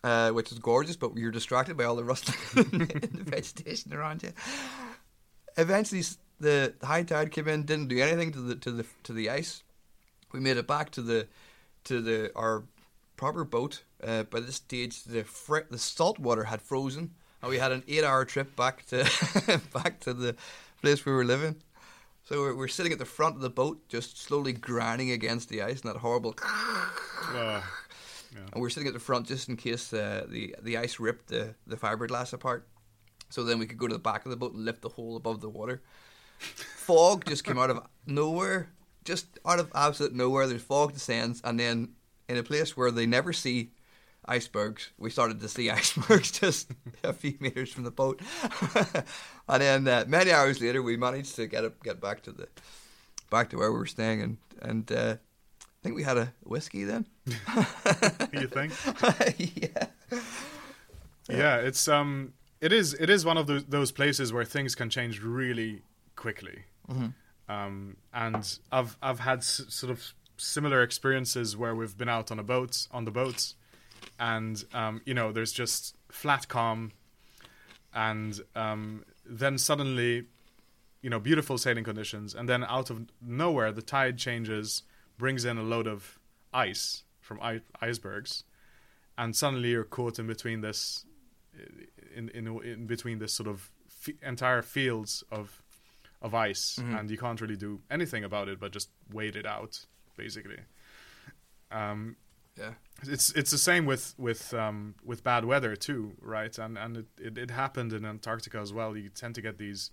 [0.03, 2.37] uh, which is gorgeous, but you're distracted by all the rustling
[2.73, 4.31] in the vegetation around you.
[5.57, 6.03] Eventually,
[6.39, 9.63] the high tide came in, didn't do anything to the to the to the ice.
[10.31, 11.27] We made it back to the
[11.85, 12.63] to the our
[13.19, 13.83] proper boat.
[14.03, 17.83] Uh, by this stage, the fr- the salt water had frozen, and we had an
[17.87, 18.97] eight-hour trip back to
[19.73, 20.35] back to the
[20.81, 21.55] place we were living.
[22.27, 25.61] So we're, we're sitting at the front of the boat, just slowly grinding against the
[25.69, 26.33] ice, and that horrible.
[27.35, 27.61] Uh,
[28.53, 31.43] And we're sitting at the front just in case uh, the the ice ripped the
[31.67, 32.61] the fiberglass apart.
[33.29, 35.15] So then we could go to the back of the boat and lift the hole
[35.17, 35.81] above the water.
[36.85, 38.69] Fog just came out of nowhere,
[39.09, 40.47] just out of absolute nowhere.
[40.47, 41.89] There's fog descends, and then
[42.29, 43.71] in a place where they never see
[44.25, 46.71] icebergs, we started to see icebergs just
[47.03, 48.21] a few meters from the boat.
[49.49, 52.47] and then uh, many hours later, we managed to get it, get back to the
[53.29, 55.15] back to where we were staying, and and uh,
[55.61, 57.05] I think we had a whiskey then.
[58.33, 58.73] you think?
[59.37, 59.87] yeah.
[61.29, 64.89] Yeah, it's um, it is it is one of those those places where things can
[64.89, 65.81] change really
[66.15, 66.63] quickly.
[67.47, 72.39] Um, and I've I've had s- sort of similar experiences where we've been out on
[72.39, 73.55] a boat on the boats,
[74.19, 76.91] and um, you know, there's just flat calm,
[77.93, 80.25] and um, then suddenly,
[81.01, 84.83] you know, beautiful sailing conditions, and then out of nowhere the tide changes,
[85.17, 86.17] brings in a load of
[86.53, 88.43] ice from I- icebergs,
[89.17, 91.05] and suddenly you're caught in between this
[92.15, 93.69] in in in between this sort of
[94.07, 95.61] f- entire fields of
[96.21, 96.99] of ice, Mhm.
[96.99, 99.85] and you can't really do anything about it but just wait it out,
[100.23, 100.59] basically.
[101.71, 102.15] Um,
[102.57, 102.73] Yeah.
[103.03, 106.57] it's it's the same with with um, with bad weather too, right?
[106.59, 108.97] And and it, it, it happened in Antarctica as well.
[108.97, 109.91] You tend to get these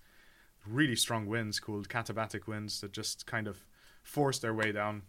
[0.67, 3.57] really strong winds called katabatic winds that just kind of
[4.03, 5.03] force their way down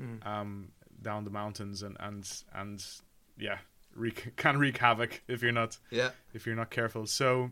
[0.00, 0.26] Mm.
[0.26, 2.84] um, down the mountains and and and
[3.38, 3.58] yeah,
[3.94, 6.10] wreak, can wreak havoc if you're not Yeah.
[6.34, 7.06] if you're not careful.
[7.06, 7.50] So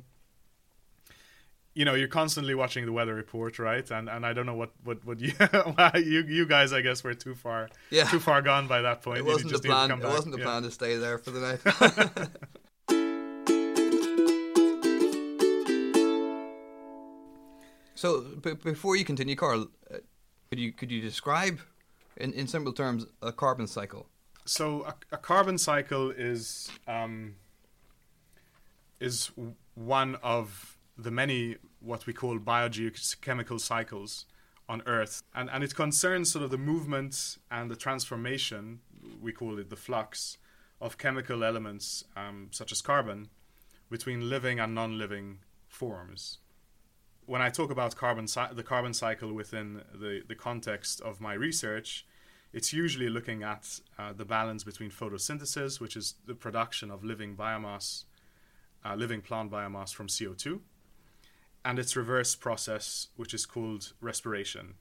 [1.74, 3.88] you know, you're constantly watching the weather report, right?
[3.90, 5.32] And and I don't know what what what you
[5.94, 8.04] you you guys, I guess, were too far Yeah.
[8.04, 9.18] too far gone by that point.
[9.18, 9.90] It wasn't the plan.
[9.90, 10.11] It back.
[10.12, 10.44] wasn't the Yeah.
[10.44, 11.61] plan to stay there for the night.
[17.94, 19.98] so, b- before you continue, Carl, uh,
[20.50, 21.61] could you could you describe,
[22.16, 24.06] in, in simple terms, a carbon cycle?
[24.44, 27.37] So a, a carbon cycle is um,
[29.00, 29.30] is
[29.74, 34.26] one of the many what we call biogeochemical cycles
[34.68, 38.81] on Earth, and and it concerns sort of the movement and the transformation.
[39.20, 40.38] We call it the flux
[40.81, 43.28] of chemical elements um, such as carbon
[43.88, 46.38] between living and non-living forms.
[47.26, 52.05] When I talk about carbon the carbon cycle within the, the context of my research,
[52.52, 57.37] it's usually looking at uh, the balance between photosynthesis, which is the production of living
[57.37, 58.05] biomass,
[58.85, 60.61] uh, living plant biomass from CO2,
[61.64, 64.75] and its reverse process, which is called respiration.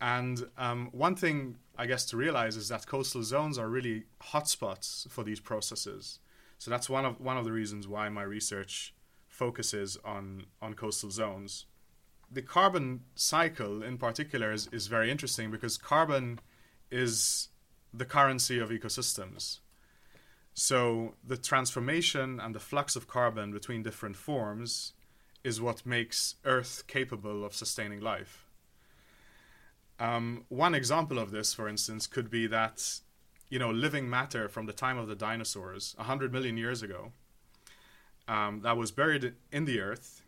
[0.00, 5.08] And um, one thing I guess to realize is that coastal zones are really hotspots
[5.10, 6.18] for these processes.
[6.58, 8.94] So that's one of one of the reasons why my research
[9.28, 11.66] focuses on on coastal zones
[12.32, 16.40] the carbon cycle in particular is, is very interesting because carbon
[16.90, 17.48] is
[17.92, 19.58] the currency of ecosystems.
[20.54, 24.94] So the transformation and the flux of carbon between different forms
[25.44, 28.46] is what makes Earth capable of sustaining life.
[29.98, 33.00] Um, one example of this, for instance, could be that
[33.48, 37.12] you know living matter from the time of the dinosaurs, 100 million years ago,
[38.28, 40.22] um, that was buried in the earth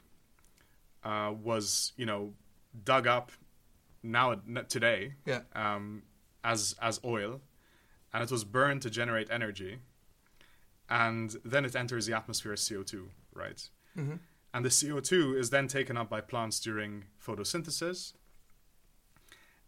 [1.04, 2.32] uh, was you know
[2.84, 3.30] dug up
[4.02, 4.34] now
[4.68, 5.40] today Yeah.
[5.54, 6.02] um,
[6.42, 7.40] as as oil,
[8.12, 9.78] and it was burned to generate energy,
[10.88, 13.68] and then it enters the atmosphere as CO two, right?
[13.96, 14.18] Mhm.
[14.54, 18.12] And the CO two is then taken up by plants during photosynthesis,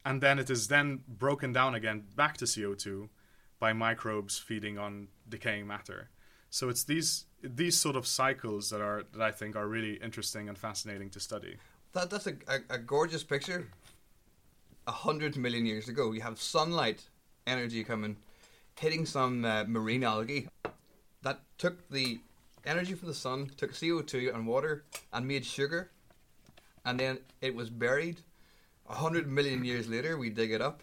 [0.04, 3.10] and then it is then broken down again back to CO two
[3.58, 6.10] by microbes feeding on decaying matter.
[6.50, 10.48] So it's these these sort of cycles that are that I think are really interesting
[10.48, 11.56] and fascinating to study.
[11.92, 13.66] That that's a, a, a gorgeous picture.
[14.86, 17.02] A hundred million years ago, you have sunlight
[17.44, 18.18] energy coming,
[18.78, 20.46] hitting some uh, marine algae
[21.22, 22.20] that took the
[22.66, 25.90] energy from the sun, took CO two and water, and made sugar,
[26.84, 28.20] and then it was buried.
[28.88, 30.82] A hundred million years later, we dig it up,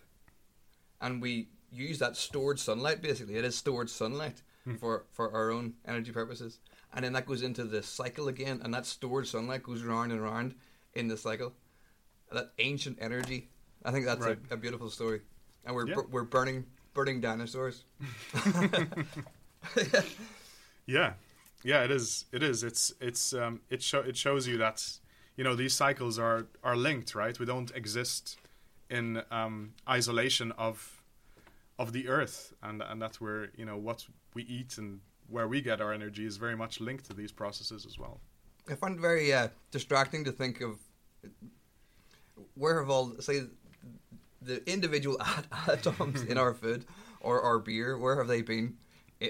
[1.01, 3.01] and we use that stored sunlight.
[3.01, 4.75] Basically, it is stored sunlight hmm.
[4.75, 6.59] for for our own energy purposes,
[6.93, 10.21] and then that goes into the cycle again, and that stored sunlight goes round and
[10.21, 10.55] round
[10.93, 11.53] in the cycle.
[12.31, 13.49] That ancient energy.
[13.85, 14.39] I think that's Right.
[14.49, 15.21] a, a beautiful story,
[15.65, 15.95] and we're Yeah.
[15.95, 17.83] bur- we're burning burning dinosaurs.
[20.85, 21.13] Yeah,
[21.63, 22.25] yeah, it is.
[22.31, 22.63] It is.
[22.63, 24.85] It's it's um, it show it shows you that
[25.37, 27.37] you know these cycles are are linked, right?
[27.39, 28.37] We don't exist
[28.89, 31.01] in um, isolation of
[31.79, 34.99] of the earth, and and that's where you know what we eat and
[35.29, 38.19] where we get our energy is very much linked to these processes as well.
[38.69, 40.79] I find it very uh, distracting to think of
[42.55, 43.43] where have all say
[44.41, 46.85] the individual at- atoms in our food
[47.21, 48.75] or our beer where have they been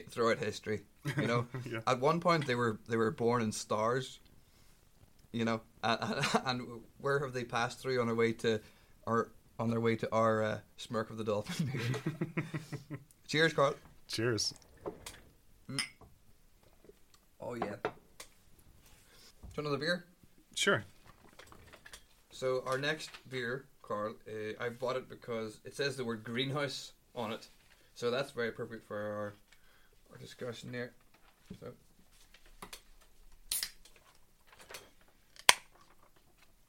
[0.10, 0.82] throughout history?
[1.18, 1.80] You know, Yeah.
[1.86, 4.20] at one point they were they were born in stars.
[5.32, 6.62] You know, and, and
[7.00, 8.62] where have they passed through on their way to
[9.08, 12.46] our on their way to our uh, smirk of the dolphin beer?
[13.28, 13.76] Cheers, Carl.
[14.08, 14.54] Cheers.
[17.42, 17.76] Oh yeah.
[19.54, 20.06] To another beer.
[20.56, 20.84] Sure.
[22.32, 26.94] So our next beer, Carl, uh, I bought it because it says the word greenhouse
[27.16, 27.48] on it,
[27.94, 29.34] so that's very appropriate for our
[30.12, 30.94] our discussion there.
[31.60, 31.74] So.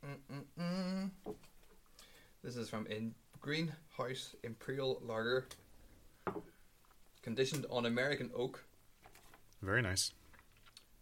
[0.06, 1.10] Mm-mm-mm.
[2.42, 5.46] This is from in Greenhouse Imperial Lager,
[7.22, 8.64] conditioned on American oak,
[9.62, 10.12] Very nice.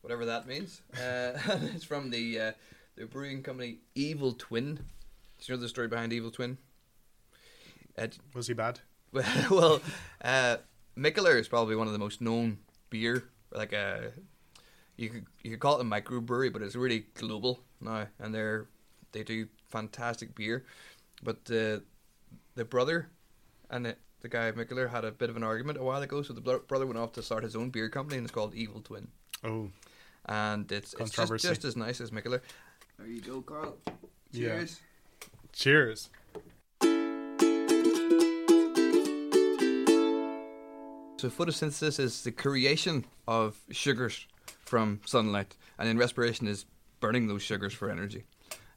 [0.02, 0.82] whatever that means.
[0.94, 1.38] Uh,
[1.74, 2.52] it's from the uh,
[2.96, 4.74] the brewing company Evil Twin.
[4.76, 4.82] Do
[5.52, 6.58] you know the story behind Evil Twin?
[7.98, 8.80] Uh, Was he bad?
[9.50, 9.80] well,
[10.24, 10.56] uh,
[10.96, 12.58] Mikkeller is probably one of the most known
[12.88, 13.24] beer,
[13.54, 14.12] like a
[14.96, 18.66] you could you could call it a microbrewery, but it's really global now, and they're
[19.12, 20.64] they do fantastic beer.
[21.22, 21.82] But the
[22.54, 23.08] the brother
[23.70, 26.32] and the, the guy Mikkeller had a bit of an argument a while ago, so
[26.34, 29.08] the brother went off to start his own beer company, and it's called Evil Twin,
[29.44, 29.70] Oh,
[30.26, 31.48] and it's it's just, Controversy.
[31.48, 32.40] just as nice as Mikkeller.
[32.98, 33.76] There you go, Carl.
[34.30, 34.64] Yeah.
[35.52, 36.10] Cheers.
[41.22, 44.26] So photosynthesis is the creation of sugars
[44.64, 46.64] from sunlight, and then respiration is
[46.98, 48.24] burning those sugars for energy.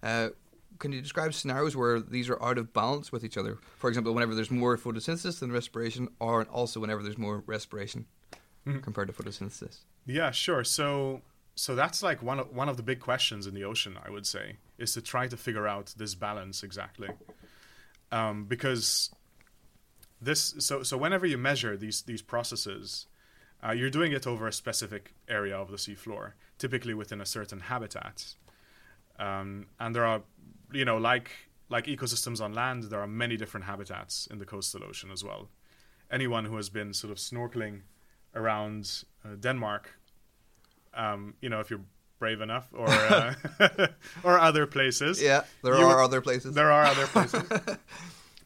[0.04, 0.30] Uh,
[0.78, 3.58] can you describe scenarios where these are out of balance with each other?
[3.78, 8.06] For example, whenever there's more photosynthesis than respiration, or also whenever there's more respiration
[8.68, 8.84] Mhm.
[8.84, 9.80] compared to photosynthesis.
[10.06, 10.64] Yeah, sure.
[10.64, 11.24] So
[11.56, 14.28] so that's like one of, one of the big questions in the ocean, I would
[14.28, 17.10] say, is to try to figure out this balance exactly.
[18.12, 19.10] Um, because
[20.22, 23.08] this so so whenever you measure these these processes,
[23.64, 27.60] uh, you're doing it over a specific area of the seafloor, typically within a certain
[27.60, 28.36] habitat.
[29.20, 30.22] Um, and there are,
[30.74, 31.32] you know, like
[31.70, 35.50] like ecosystems on land, there are many different habitats in the coastal ocean as well.
[36.12, 37.82] Anyone who has been sort of snorkeling
[38.36, 39.90] around uh, Denmark,
[40.94, 41.82] um, you know, if you're
[42.20, 43.34] brave enough, or uh,
[44.24, 46.54] or other places, Yeah, there You are other places.
[46.56, 47.44] there are other places.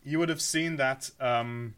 [0.10, 1.10] you would have seen that.
[1.20, 1.76] Um,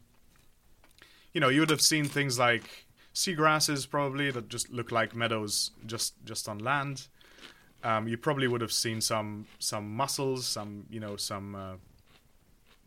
[1.32, 5.70] you know, you would have seen things like seagrasses, probably that just look like meadows,
[5.86, 7.06] just just on land.
[7.84, 11.74] Um, you probably would have seen some some mussels, some you know some uh,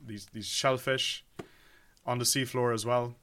[0.05, 1.23] these these shellfish
[2.05, 3.15] on the seafloor as well.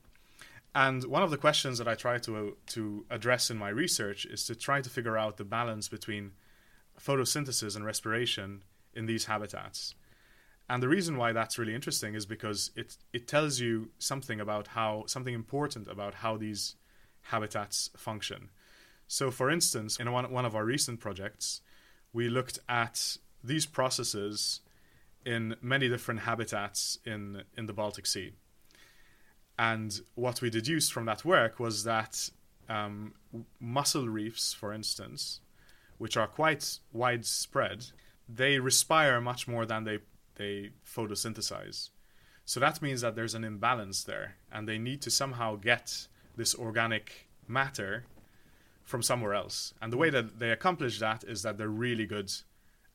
[0.74, 4.46] And one of the questions that I try to to address in my research is
[4.46, 6.32] to try to figure out the balance between
[7.00, 8.62] photosynthesis and respiration
[8.94, 9.94] in these habitats.
[10.68, 14.68] And the reason why that's really interesting is because it it tells you something about
[14.68, 16.76] how something important about how these
[17.22, 18.50] habitats function.
[19.06, 21.60] So, for instance, in one one of our recent projects,
[22.12, 24.60] we looked at these processes
[25.24, 28.32] in many different habitats in in the Baltic Sea.
[29.58, 32.30] And what we deduced from that work was that
[32.68, 33.14] um,
[33.60, 35.40] mussel reefs, for instance,
[35.98, 37.86] which are quite widespread,
[38.28, 39.98] they respire much more than they
[40.36, 41.90] they photosynthesize.
[42.44, 46.54] So that means that there's an imbalance there, and they need to somehow get this
[46.54, 48.04] organic matter
[48.84, 49.74] from somewhere else.
[49.80, 52.32] And the way that they accomplish that is that they're really good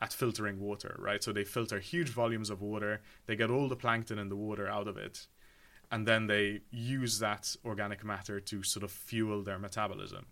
[0.01, 1.23] at filtering water, right?
[1.23, 4.67] So they filter huge volumes of water, they get all the plankton in the water
[4.67, 5.27] out of it,
[5.89, 10.25] and then they use that organic matter to sort of fuel their metabolism.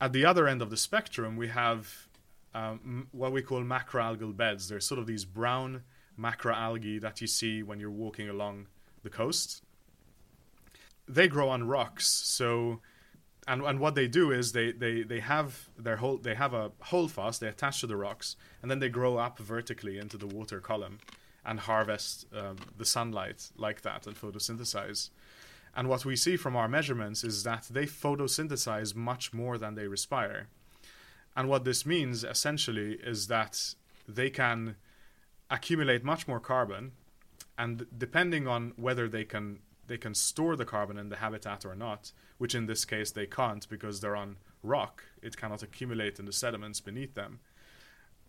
[0.00, 2.08] At the other end of the spectrum, we have
[2.54, 4.68] um, what we call macroalgal beds.
[4.68, 5.82] They're sort of these brown
[6.18, 8.66] macroalgae that you see when you're walking along
[9.02, 9.62] the coast.
[11.06, 12.80] They grow on rocks, so
[13.46, 16.72] and and what they do is they they they have their whole they have a
[16.80, 20.60] holdfast they attach to the rocks and then they grow up vertically into the water
[20.60, 20.98] column
[21.44, 25.10] and harvest um, the sunlight like that and photosynthesize.
[25.76, 29.88] And what we see from our measurements is that they photosynthesize much more than they
[29.88, 30.46] respire.
[31.36, 33.74] And what this means essentially is that
[34.08, 34.76] they can
[35.50, 36.92] accumulate much more carbon,
[37.58, 41.74] and depending on whether they can they can store the carbon in the habitat or
[41.74, 46.24] not, which in this case they can't because they're on rock, it cannot accumulate in
[46.24, 47.40] the sediments beneath them.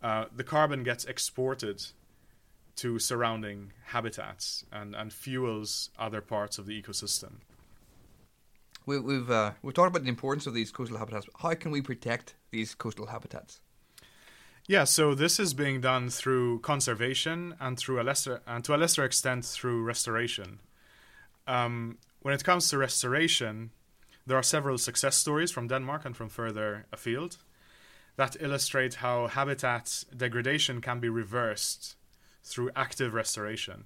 [0.02, 1.82] Uh, the carbon gets exported
[2.76, 7.36] to surrounding habitats and, and fuels other parts of the ecosystem.
[8.84, 11.26] We, we've uh, we've talked about the importance of these coastal habitats.
[11.40, 13.60] How can we protect these coastal habitats?
[14.68, 18.76] Yeah, so this is being done through conservation and through a lesser and to a
[18.76, 20.58] lesser extent through restoration.
[21.46, 23.70] Um, when it comes to restoration,
[24.26, 27.36] there are several success stories from Denmark and from further afield
[28.16, 31.94] that illustrate how habitat degradation can be reversed
[32.42, 33.84] through active restoration.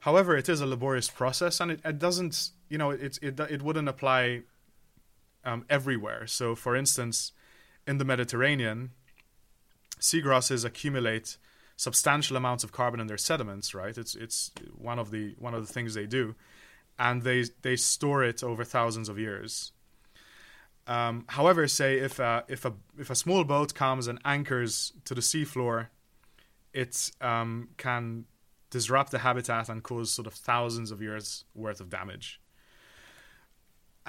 [0.00, 3.62] However, it is a laborious process, and it, it doesn't, you know, it it it
[3.62, 4.42] wouldn't apply
[5.44, 6.28] um, everywhere.
[6.28, 7.32] So, for instance,
[7.84, 8.90] in the Mediterranean,
[10.00, 11.36] seagrasses accumulate
[11.76, 13.74] substantial amounts of carbon in their sediments.
[13.74, 16.34] Right, it's it's one of the one of the things they do,
[16.98, 19.72] and they they store it over thousands of years.
[20.86, 25.14] Um, however, say if a, if a if a small boat comes and anchors to
[25.14, 25.88] the seafloor,
[26.72, 28.24] it um, can
[28.70, 32.40] disrupt the habitat and cause sort of thousands of years worth of damage.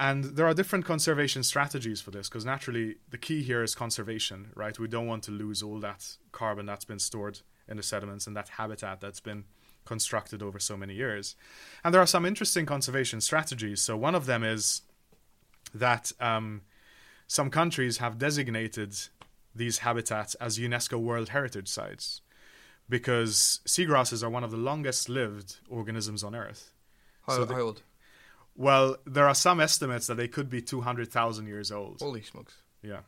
[0.00, 4.50] And there are different conservation strategies for this because naturally the key here is conservation,
[4.54, 4.76] right?
[4.78, 8.34] We don't want to lose all that carbon that's been stored in the sediments and
[8.34, 9.44] that habitat that's been
[9.84, 11.36] constructed over so many years.
[11.84, 13.82] And there are some interesting conservation strategies.
[13.82, 14.80] So one of them is
[15.74, 16.62] that um,
[17.26, 18.96] some countries have designated
[19.54, 22.22] these habitats as UNESCO World Heritage Sites
[22.88, 26.72] because seagrasses are one of the longest lived organisms on Earth.
[27.26, 27.82] How, So the- how old?
[28.56, 32.00] Well, there are some estimates that they could be 200,000 years old.
[32.00, 32.62] Holy smokes!
[32.82, 33.00] Yeah.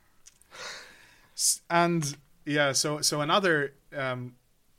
[1.68, 4.36] And yeah, so so another um,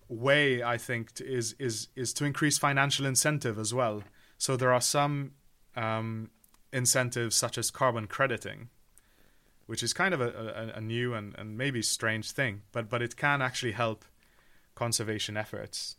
[0.07, 4.03] way I think t- is is is to increase financial incentive as well.
[4.37, 5.31] So there are some
[5.75, 6.29] um,
[6.71, 8.69] incentives such as carbon crediting,
[9.65, 13.01] which is kind of a, a, a new and, and maybe strange thing, but but
[13.01, 14.05] it can actually help
[14.75, 15.95] conservation efforts.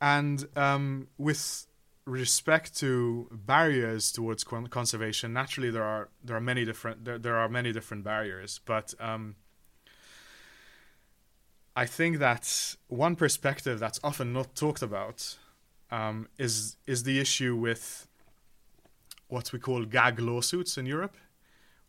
[0.00, 1.66] And um, with
[2.06, 7.36] respect to barriers towards con- conservation, naturally there are there are many different there, there
[7.36, 9.36] are many different barriers, but um,
[11.76, 15.36] I think that one perspective that's often not talked about
[15.90, 18.06] um, is is the issue with
[19.28, 21.16] what we call gag lawsuits in Europe,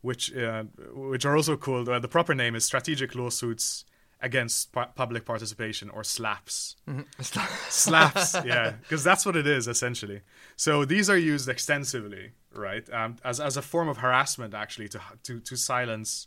[0.00, 0.64] which uh,
[0.94, 3.84] which are also called uh, the proper name is strategic lawsuits
[4.22, 6.76] against pu- public participation or SLAPPs.
[7.68, 10.22] Slaps yeah because that's what it is essentially.
[10.56, 12.88] So these are used extensively right?
[12.90, 16.26] Um, as, as a form of harassment actually to, to, to silence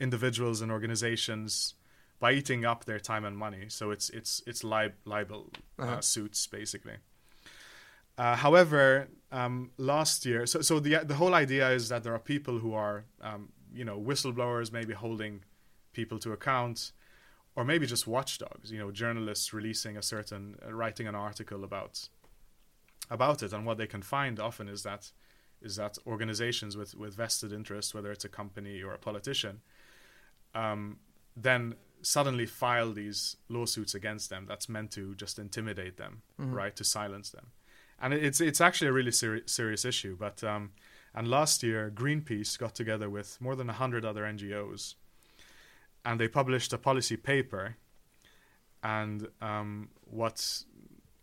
[0.00, 1.74] individuals and organizations
[2.18, 3.66] by eating up their time and money.
[3.68, 6.00] So it's it's it's lib- libel uh, Uh-huh.
[6.00, 6.96] suits basically.
[8.16, 12.18] Uh, however um, last year so, so the, the whole idea is that there are
[12.18, 15.44] people who are um, you know whistleblowers maybe holding
[15.92, 16.90] people to account
[17.58, 22.08] or maybe just watchdogs, you know, journalists releasing a certain, uh, writing an article about
[23.10, 25.10] about it, and what they can find often is that
[25.60, 29.60] is that organizations with with vested interests whether it's a company or a politician,
[30.54, 30.98] um,
[31.36, 34.46] then suddenly file these lawsuits against them.
[34.46, 37.46] That's meant to just intimidate them, right, to silence them,
[38.00, 40.16] and it's it's actually a really seri- serious issue.
[40.16, 40.70] But um,
[41.12, 44.94] and last year, Greenpeace got together with more than hundred other NGOs
[46.04, 47.76] and they published a policy paper.
[48.82, 50.62] And um, what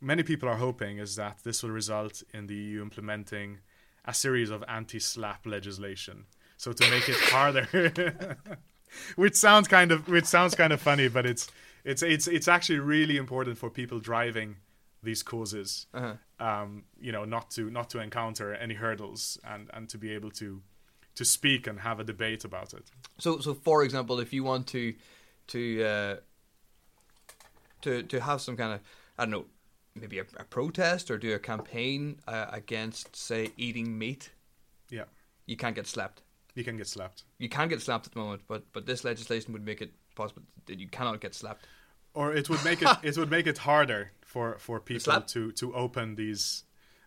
[0.01, 3.59] many people are hoping is that this will result in the EU implementing
[4.05, 6.25] a series of anti-slap legislation,
[6.57, 8.37] so to make it harder.
[9.15, 11.49] which sounds kind of which sounds kind of funny, but it's
[11.83, 14.57] it's it's it's actually really important for people driving
[15.03, 15.87] these causes.
[15.93, 16.15] Uh-huh.
[16.39, 20.31] Um, you know, not to not to encounter any hurdles and and to be able
[20.31, 20.61] to
[21.15, 22.83] to speak and have a debate about it.
[23.19, 24.93] So, so for example, if you want to,
[25.47, 26.15] to, uh,
[27.81, 28.79] to, to have some kind of,
[29.17, 29.45] I don't know,
[29.95, 34.31] maybe a, a protest or do a campaign uh, against, say, eating meat,
[34.89, 35.05] Yeah,
[35.45, 36.21] you can't get slapped.
[36.55, 37.23] you can get slapped.
[37.37, 40.41] You can get slapped at the moment, but but this legislation would make it possible
[40.65, 41.65] that you cannot get slapped.
[42.13, 45.73] or it would make it it would make it harder for for people to to
[45.75, 46.63] open these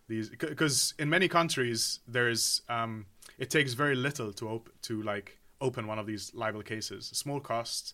[0.07, 3.05] these because in many countries there's um
[3.39, 7.39] it takes very little to op- to like open one of these libel cases small
[7.39, 7.93] costs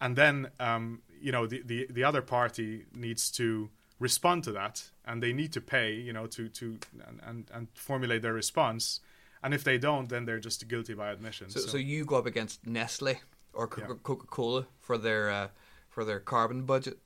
[0.00, 4.90] and then um you know the the, the other party needs to respond to that
[5.04, 6.78] and they need to pay you know to to
[7.08, 9.00] and and, and formulate their response
[9.42, 12.26] and if they don't then they're just guilty by admission So, so, you go up
[12.26, 13.14] against Nestle
[13.52, 13.94] or Co- Yeah.
[14.02, 15.48] Coca Cola for their uh,
[15.90, 16.98] for their carbon budget.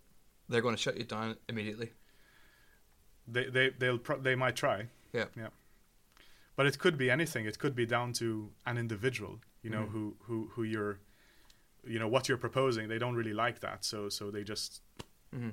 [0.48, 1.90] They're going to shut you down immediately.
[3.26, 5.24] they they they'll pro- they might try Yeah.
[5.36, 5.48] yeah
[6.56, 7.46] but it could be anything.
[7.46, 9.90] It could be down to an individual you know Mhm.
[9.92, 10.98] who who who you're
[11.84, 12.88] you know what you're proposing.
[12.88, 13.84] They don't really like that.
[13.84, 14.82] So so they just
[15.32, 15.50] hmm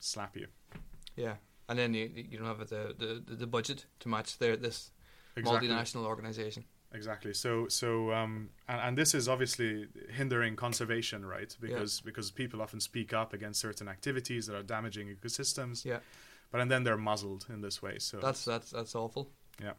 [0.00, 0.46] slap you.
[1.16, 1.36] Yeah,
[1.68, 4.92] and then you you don't have the the, the budget to match their this
[5.36, 5.68] exactly.
[5.68, 6.64] multinational organization.
[6.92, 7.34] exactly.
[7.34, 11.56] So so um and, and this is obviously hindering conservation right?
[11.60, 15.84] Because because people often speak up against certain activities that are damaging ecosystems.
[15.84, 16.00] Yeah.
[16.50, 17.98] but and then they're muzzled in this way.
[17.98, 19.24] So That's that's that's awful.
[19.62, 19.74] Yeah.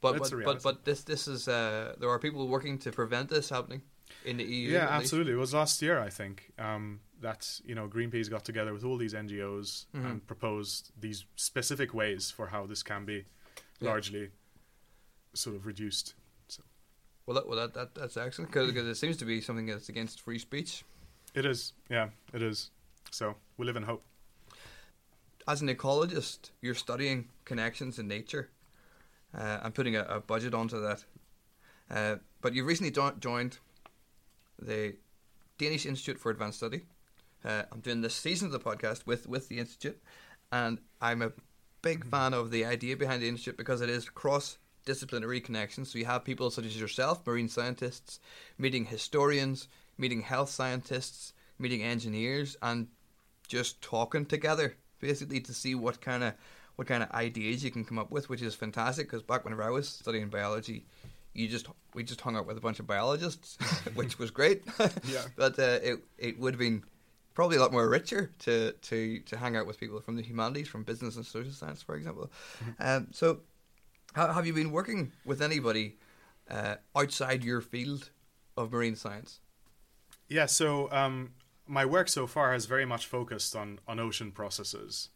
[0.00, 3.48] But but, but but this this is uh there are people working to prevent this
[3.50, 3.82] happening
[4.24, 4.70] in the EU.
[4.70, 4.92] Yeah, least.
[4.92, 5.32] absolutely.
[5.32, 8.96] It was last year, I think, um, that you know Greenpeace got together with all
[8.98, 10.04] these NGOs Mhm.
[10.10, 13.24] and proposed these specific ways for how this can be
[13.80, 13.90] Yeah.
[13.90, 14.30] largely
[15.34, 16.14] sort of reduced.
[17.26, 20.20] Well, that, well that, that that's excellent because it seems to be something that's against
[20.20, 20.84] free speech.
[21.34, 22.70] It is, yeah, it is.
[23.10, 24.04] So we live in hope.
[25.48, 28.50] As an ecologist, you're studying connections in nature
[29.36, 31.04] uh, and putting a, a budget onto that.
[31.90, 33.58] Uh, but you recently jo- joined
[34.60, 34.96] the
[35.58, 36.82] Danish Institute for Advanced Study.
[37.44, 40.00] Uh, I'm doing this season of the podcast with, with the Institute,
[40.50, 41.32] and I'm a
[41.82, 45.90] big fan of the idea behind the Institute because it is cross disciplinary connections.
[45.90, 48.18] So you have people such as yourself, marine scientists,
[48.58, 49.68] meeting historians,
[49.98, 52.88] meeting health scientists, meeting engineers, and
[53.46, 56.34] just talking together basically to see what kind of
[56.76, 59.06] what kind of ideas you can come up with, which is fantastic.
[59.08, 60.84] Because back whenever I was studying biology,
[61.34, 63.58] you just we just hung out with a bunch of biologists,
[63.94, 64.62] which was great.
[65.08, 65.22] Yeah.
[65.36, 66.84] but uh, it it would have been
[67.34, 70.68] probably a lot more richer to to to hang out with people from the humanities,
[70.68, 72.30] from business and social science, for example.
[72.78, 73.40] Um, so,
[74.14, 75.96] ha- have you been working with anybody
[76.50, 78.10] uh, outside your field
[78.56, 79.40] of marine science?
[80.28, 81.32] Yeah, so um,
[81.66, 85.10] my work so far has very much focused on, on ocean processes.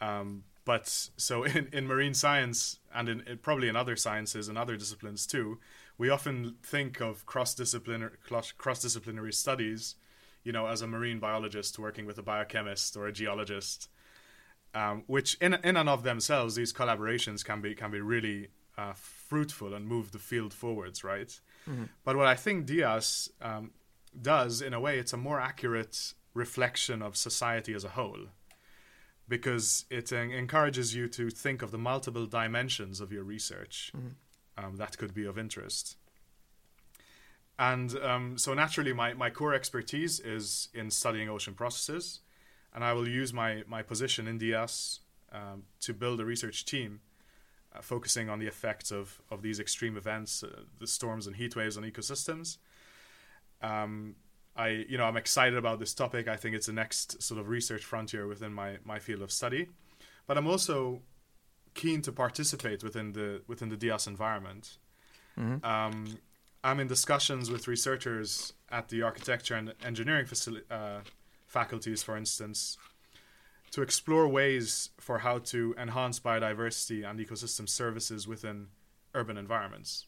[0.00, 4.58] Um, but so in, in marine science and in, in probably in other sciences and
[4.58, 5.58] other disciplines too,
[5.96, 8.12] we often think of cross disciplinary
[8.58, 9.94] cross disciplinary studies,
[10.44, 13.88] you know, as a marine biologist working with a biochemist or a geologist,
[14.74, 18.92] um, which in in and of themselves these collaborations can be can be really uh,
[18.94, 21.40] fruitful and move the field forwards, right?
[22.04, 23.70] But what I think DIAS um,
[24.20, 28.26] does, in a way, it's a more accurate reflection of society as a whole
[29.28, 33.92] because it uh, encourages you to think of the multiple dimensions of your research
[34.56, 35.96] um, that could be of interest.
[37.58, 42.20] And um, so, naturally, my, my core expertise is in studying ocean processes,
[42.72, 45.00] and I will use my, my position in DIAS
[45.32, 47.00] um, to build a research team
[47.74, 51.56] uh, focusing on the effects of, of these extreme events, uh, the storms and heat
[51.56, 52.58] waves on ecosystems.
[53.60, 54.14] Um,
[54.58, 56.26] I, you know, I'm excited about this topic.
[56.26, 59.68] I think it's the next sort of research frontier within my, my field of study,
[60.26, 61.00] but I'm also
[61.74, 64.78] keen to participate within the within the DIAS environment.
[65.64, 66.18] Um,
[66.64, 70.26] I'm in discussions with researchers at the architecture and engineering
[70.70, 71.00] uh,
[71.46, 72.76] faculties, for instance,
[73.70, 78.66] to explore ways for how to enhance biodiversity and ecosystem services within
[79.14, 80.06] urban environments.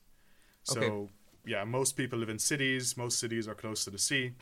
[0.64, 1.12] So, Okay.
[1.44, 2.96] Yeah, most people live in cities.
[2.96, 4.32] Most cities are close to the sea,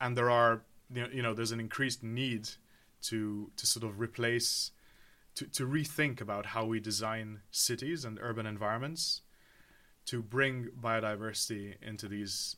[0.00, 0.62] and there are
[0.94, 2.48] you know, there's an increased need
[3.02, 4.70] to to sort of replace
[5.34, 9.22] to, to rethink about how we design cities and urban environments
[10.06, 12.56] to bring biodiversity into these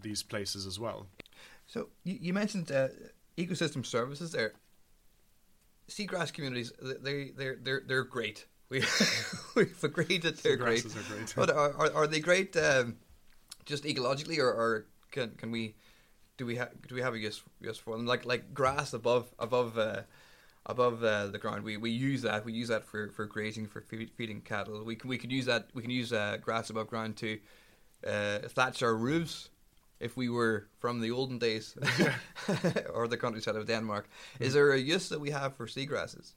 [0.00, 1.06] these places as well.
[1.66, 2.88] So you, you mentioned uh,
[3.36, 4.52] ecosystem services there.
[5.88, 8.46] Seagrass communities, they they they're they're great.
[8.72, 8.78] We
[9.54, 10.86] we've agreed that they're great.
[10.86, 11.34] Are great.
[11.36, 12.96] But are, are are they great um,
[13.66, 15.74] just ecologically, or, or can can we
[16.38, 19.26] do we have do we have a use use for them like like grass above
[19.38, 20.00] above uh,
[20.64, 21.64] above uh, the ground?
[21.64, 24.82] We we use that we use that for, for grazing for feed, feeding cattle.
[24.84, 27.38] We can we could use that we can use uh, grass above ground to
[28.06, 29.50] uh, thatch our roofs.
[30.00, 31.76] If we were from the olden days,
[32.94, 34.08] or the countryside of Denmark,
[34.40, 36.32] is there a use that we have for seagrasses?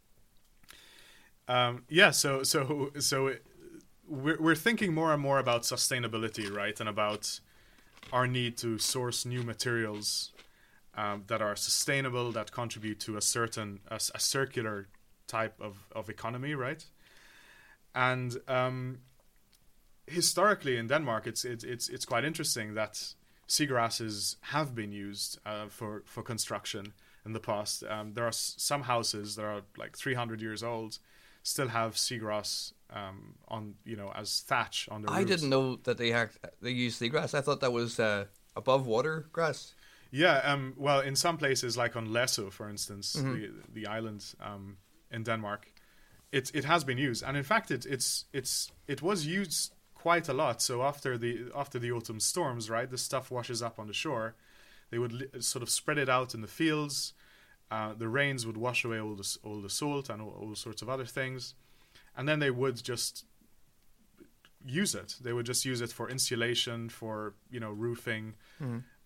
[1.47, 3.45] Um, yeah, so so so it,
[4.07, 7.39] we're we're thinking more and more about sustainability, right, and about
[8.11, 10.31] our need to source new materials
[10.95, 14.87] um, that are sustainable, that contribute to a certain a, a circular
[15.27, 16.85] type of of economy, right?
[17.93, 18.99] And um,
[20.07, 23.13] historically in Denmark, it's it's it's quite interesting that
[23.47, 26.93] seagrasses have been used uh, for for construction
[27.25, 27.83] in the past.
[27.83, 30.99] Um, there are some houses that are like 300 years old,
[31.45, 35.31] still have seagrass um, on you know as thatch on their I roofs.
[35.31, 37.33] didn't know that they act, they use seagrass.
[37.33, 38.25] I thought that was uh,
[38.55, 39.75] above water grass.
[40.11, 43.33] Yeah, um, well, in some places, like on Læsø, for instance, Mm-hmm.
[43.33, 44.77] the the island um,
[45.11, 45.67] in Denmark,
[46.31, 49.73] it it has been used, and in fact, it it's it's it was used
[50.03, 50.61] quite a lot.
[50.61, 54.33] So after the after the autumn storms, right, the stuff washes up on the shore.
[54.89, 57.13] They would li- sort of spread it out in the fields.
[57.71, 60.81] Uh, the rains would wash away all the all the salt and all, all sorts
[60.81, 61.55] of other things,
[62.15, 63.25] and then they would just
[64.65, 65.15] use it.
[65.21, 68.33] They would just use it for insulation, for you know roofing.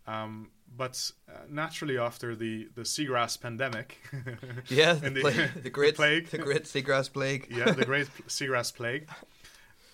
[0.08, 3.98] Um, but uh, naturally, after the the seagrass pandemic,
[4.70, 7.48] Yeah, the, pla- the great plague, the great seagrass plague.
[7.50, 9.08] yeah, the great seagrass plague,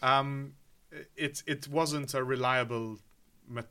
[0.02, 0.54] um,
[1.16, 2.98] it it wasn't a reliable,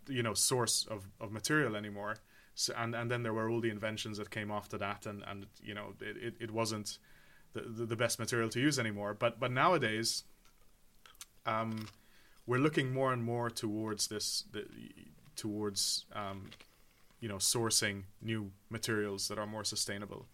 [0.09, 2.17] you know, source of, of material anymore.
[2.55, 5.47] So, and and then there were all the inventions that came after that, and and
[5.63, 6.99] you know, it, it, it wasn't
[7.53, 9.15] the, the the best material to use anymore.
[9.15, 10.25] But but nowadays,
[11.47, 11.87] um,
[12.47, 14.67] we're looking more and more towards this the,
[15.37, 16.51] towards um,
[17.21, 20.27] you know sourcing new materials that are more sustainable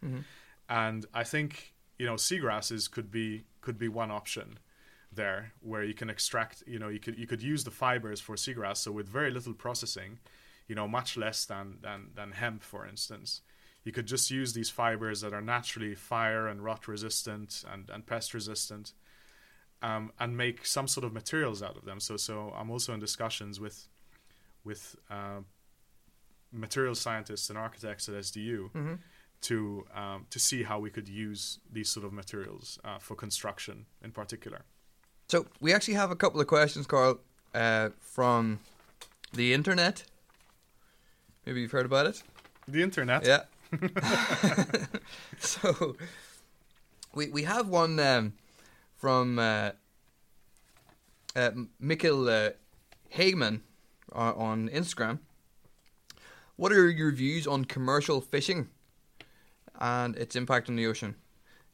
[0.69, 4.59] and i think you know seagrasses could be could be one option
[5.13, 8.35] there where you can extract you know you could you could use the fibers for
[8.35, 10.19] seagrass so with very little processing
[10.71, 13.43] you know much less than than than hemp for instance
[13.85, 18.07] you could just use these fibers that are naturally fire and rot resistant and, and
[18.07, 18.93] pest resistant
[19.83, 23.01] um, and make some sort of materials out of them so so i'm also in
[23.01, 23.89] discussions with
[24.65, 25.41] with uh,
[26.53, 28.71] material scientists and architects at SDU
[29.43, 33.87] to um, to see how we could use these sort of materials uh, for construction
[34.05, 34.63] in particular.
[35.29, 37.21] So we actually have a couple of questions, Carl,
[37.55, 38.61] uh, from
[39.33, 40.05] the internet.
[41.47, 42.23] Maybe you've heard about it.
[42.69, 43.27] The internet.
[43.27, 43.43] Yeah.
[45.39, 45.97] so
[47.15, 48.35] we we have one um,
[48.97, 49.71] from uh,
[51.35, 51.51] uh,
[51.83, 52.53] Mikkel uh,
[53.15, 53.61] Hagman
[54.15, 55.21] uh, on Instagram.
[56.57, 58.69] What are your views on commercial fishing
[59.79, 61.17] and its impact on the ocean?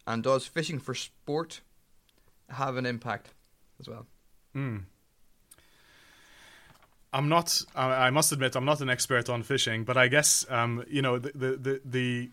[0.07, 1.61] And does fishing for sport
[2.51, 3.31] have an impact
[3.81, 4.07] as well?
[4.53, 4.79] Hmm.
[7.17, 7.63] I'm not.
[7.75, 11.19] I must admit, I'm not an expert on fishing, but I guess um, you know
[11.19, 12.31] the, the the the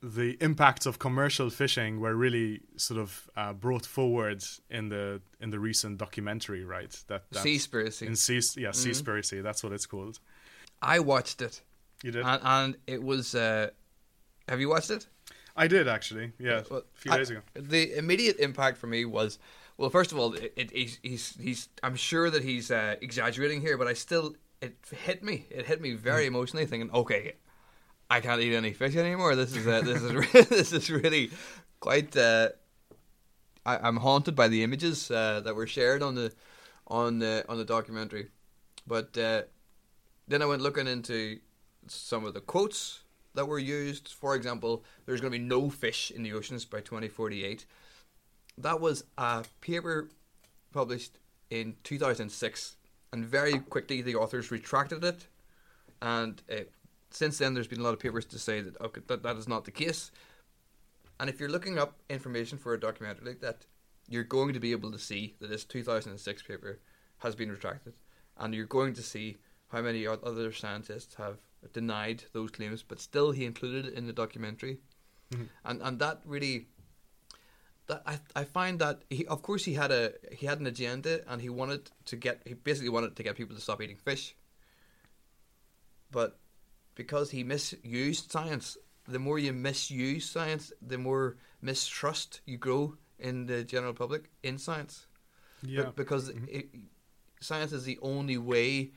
[0.00, 5.50] the impacts of commercial fishing were really sort of uh, brought forward in the in
[5.50, 6.92] the recent documentary, right?
[7.08, 8.06] That, that Seaspiracy.
[8.06, 8.90] In sea, yeah, mm-hmm.
[8.90, 9.42] Seaspiracy.
[9.42, 10.20] That's what it's called.
[10.80, 11.60] I watched it.
[12.04, 13.34] You did, and, and it was.
[13.34, 13.70] Uh,
[14.48, 15.08] have you watched it?
[15.56, 16.30] I did actually.
[16.38, 17.40] Yeah, well, a few I, days ago.
[17.54, 19.40] The immediate impact for me was
[19.76, 23.60] well, first of all, it, it, he's, he's he's I'm sure that he's uh, exaggerating
[23.60, 25.46] here, but I still it hit me.
[25.50, 26.34] It hit me very hmm.
[26.34, 27.34] emotionally, thinking, okay,
[28.08, 29.34] I can't eat any fish anymore.
[29.34, 31.30] This is uh, this is this is really
[31.80, 32.16] quite.
[32.16, 32.50] Uh,
[33.64, 36.32] I, am haunted by the images uh, that were shared on the
[36.86, 38.28] on the on the documentary,
[38.86, 39.42] but uh,
[40.28, 41.38] then I went looking into
[41.86, 43.02] some of the quotes
[43.34, 44.08] that were used.
[44.08, 47.66] For example, there's going to be no fish in the oceans by 2048
[48.58, 50.08] that was a paper
[50.72, 51.18] published
[51.50, 52.76] in 2006,
[53.12, 55.26] and very quickly the authors retracted it.
[56.00, 56.62] And uh,
[57.10, 59.48] since then, there's been a lot of papers to say that okay, that, that is
[59.48, 60.10] not the case.
[61.20, 63.66] And if you're looking up information for a documentary like that,
[64.08, 66.80] you're going to be able to see that this 2006 paper
[67.18, 67.94] has been retracted,
[68.38, 69.36] and you're going to see
[69.68, 71.38] how many other scientists have
[71.72, 74.78] denied those claims, but still he included it in the documentary,
[75.32, 75.44] mm-hmm.
[75.64, 76.66] and and that really
[77.86, 81.20] that I, I find that he of course he had a he had an agenda
[81.28, 84.34] and he wanted to get he basically wanted to get people to stop eating fish.
[86.10, 86.38] But
[86.94, 88.76] because he misused science,
[89.08, 94.58] the more you misuse science, the more mistrust you grow in the general public in
[94.58, 95.06] science.
[95.64, 95.90] Yeah.
[95.94, 96.44] because mm-hmm.
[96.48, 96.68] it,
[97.40, 98.90] science is the only way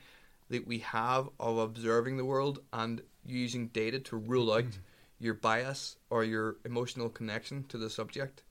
[0.50, 4.80] that we have of observing the world and using data to rule out mm-hmm.
[5.24, 8.42] your bias or your emotional connection to the subject.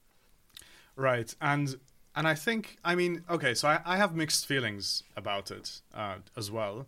[0.95, 1.75] Right, and
[2.15, 6.15] and I think I mean okay, so I, I have mixed feelings about it uh,
[6.37, 6.87] as well,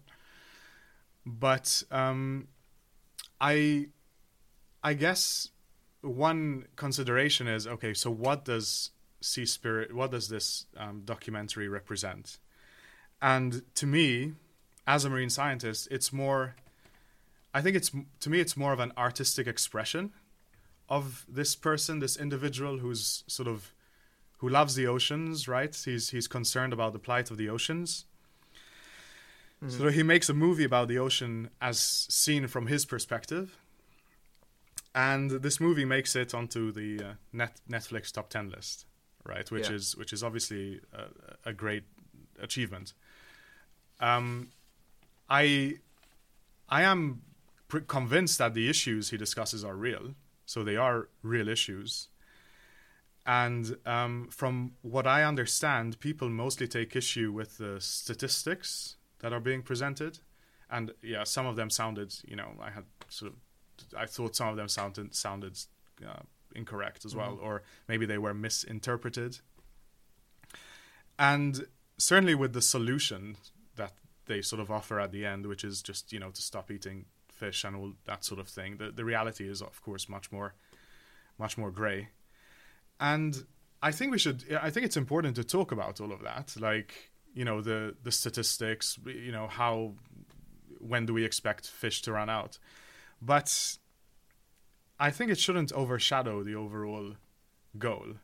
[1.25, 2.47] but um,
[3.41, 3.87] I
[4.83, 5.49] I guess
[6.01, 7.93] one consideration is okay.
[7.93, 8.91] So what does
[9.21, 9.93] Sea Spirit?
[9.93, 12.39] What does this um, documentary represent?
[13.21, 14.33] And to me,
[14.85, 16.55] as a marine scientist, it's more.
[17.53, 17.91] I think it's
[18.21, 20.11] to me it's more of an artistic expression
[20.87, 23.73] of this person, this individual who's sort of
[24.37, 25.75] who loves the oceans, right?
[25.75, 28.05] He's he's concerned about the plight of the oceans.
[29.63, 29.77] Mm-hmm.
[29.77, 33.57] So he makes a movie about the ocean as seen from his perspective.
[34.93, 38.85] And this movie makes it onto the uh, net Netflix top 10 list,
[39.25, 39.49] right?
[39.49, 39.75] Which yeah.
[39.75, 41.83] is which is obviously a, a great
[42.39, 42.93] achievement.
[43.99, 44.49] Um,
[45.29, 45.77] I
[46.69, 47.21] I am
[47.67, 50.13] pr- convinced that the issues he discusses are real.
[50.45, 52.07] So they are real issues
[53.27, 59.41] and um, from what I understand, people mostly take issue with the statistics that are
[59.41, 60.19] being presented.
[60.71, 63.37] And yeah, some of them sounded, you know, I had sort of,
[63.97, 65.59] I thought some of them sounded sounded
[66.01, 66.21] uh,
[66.55, 67.45] incorrect as well, mm-hmm.
[67.45, 69.39] or maybe they were misinterpreted.
[71.19, 71.67] And
[71.97, 73.35] certainly with the solution
[73.75, 73.91] that
[74.27, 77.05] they sort of offer at the end, which is just you know to stop eating
[77.29, 78.77] fish and all that sort of thing.
[78.77, 80.55] The the reality is, of course, much more,
[81.37, 82.09] much more grey
[82.99, 83.45] and
[83.81, 84.43] I think we should.
[84.61, 88.11] I think it's important to talk about all of that, like you know the the
[88.11, 88.97] statistics.
[89.05, 89.93] You know how
[90.79, 92.57] when do we expect fish to run out,
[93.21, 93.77] but
[94.99, 97.13] I think it shouldn't overshadow the overall
[97.77, 98.15] goal,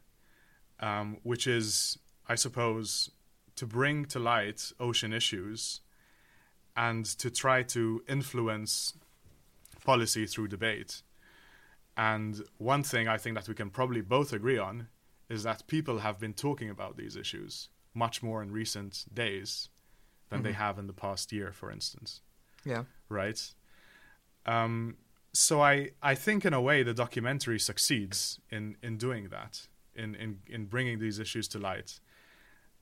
[0.79, 3.11] um, which is, I suppose,
[3.55, 5.81] to bring to light ocean issues
[6.75, 8.93] and to try to influence
[9.85, 11.03] policy through debate.
[11.95, 14.87] And one thing I think that we can probably both agree on
[15.29, 19.69] is that people have been talking about these issues much more in recent days
[20.29, 20.47] than mm-hmm.
[20.47, 22.21] they have in the past year, for instance.
[22.65, 22.83] Yeah.
[23.09, 23.39] Right.
[24.45, 24.97] Um,
[25.33, 30.15] so I, I think in a way the documentary succeeds in, in doing that, in,
[30.15, 31.99] in, in bringing these issues to light.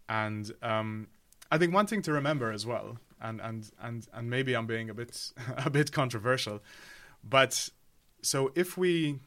[0.07, 1.07] And um,
[1.51, 4.89] I think one thing to remember as well, and, and, and, and maybe I'm being
[4.89, 5.31] a bit
[5.65, 6.61] a bit controversial,
[7.23, 7.69] but
[8.21, 9.19] so if we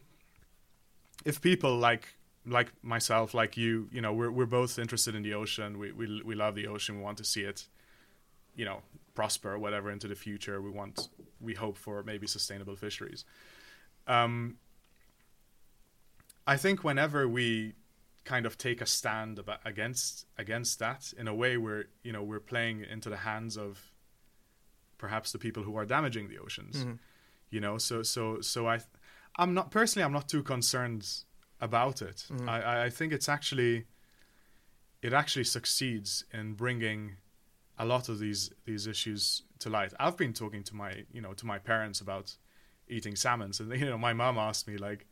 [1.24, 2.08] if people like
[2.46, 5.78] like myself, like you, you know, we're we're both interested in the ocean.
[5.78, 6.96] We we we love the ocean.
[6.96, 7.66] We want to see it,
[8.54, 8.82] you know,
[9.14, 10.60] prosper, whatever, into the future.
[10.60, 11.08] We want,
[11.40, 13.24] we hope for maybe sustainable fisheries.
[14.06, 14.56] Um,
[16.46, 17.74] I think whenever we
[18.24, 22.22] kind of take a stand about, against against that, in a way, we're you know
[22.22, 23.90] we're playing into the hands of
[24.98, 26.76] perhaps the people who are damaging the oceans.
[26.76, 26.92] Mm-hmm.
[27.54, 28.80] You know, so so so I,
[29.40, 31.02] I'm not personally, I'm not too concerned
[31.60, 32.18] about it.
[32.30, 32.48] Mhm.
[32.48, 33.86] I I think it's actually,
[35.02, 37.16] it actually succeeds in bringing
[37.78, 39.92] a lot of these these issues to light.
[40.00, 42.36] I've been talking to my you know to my parents about
[42.88, 45.06] eating salmon, so you know my mom asked me like,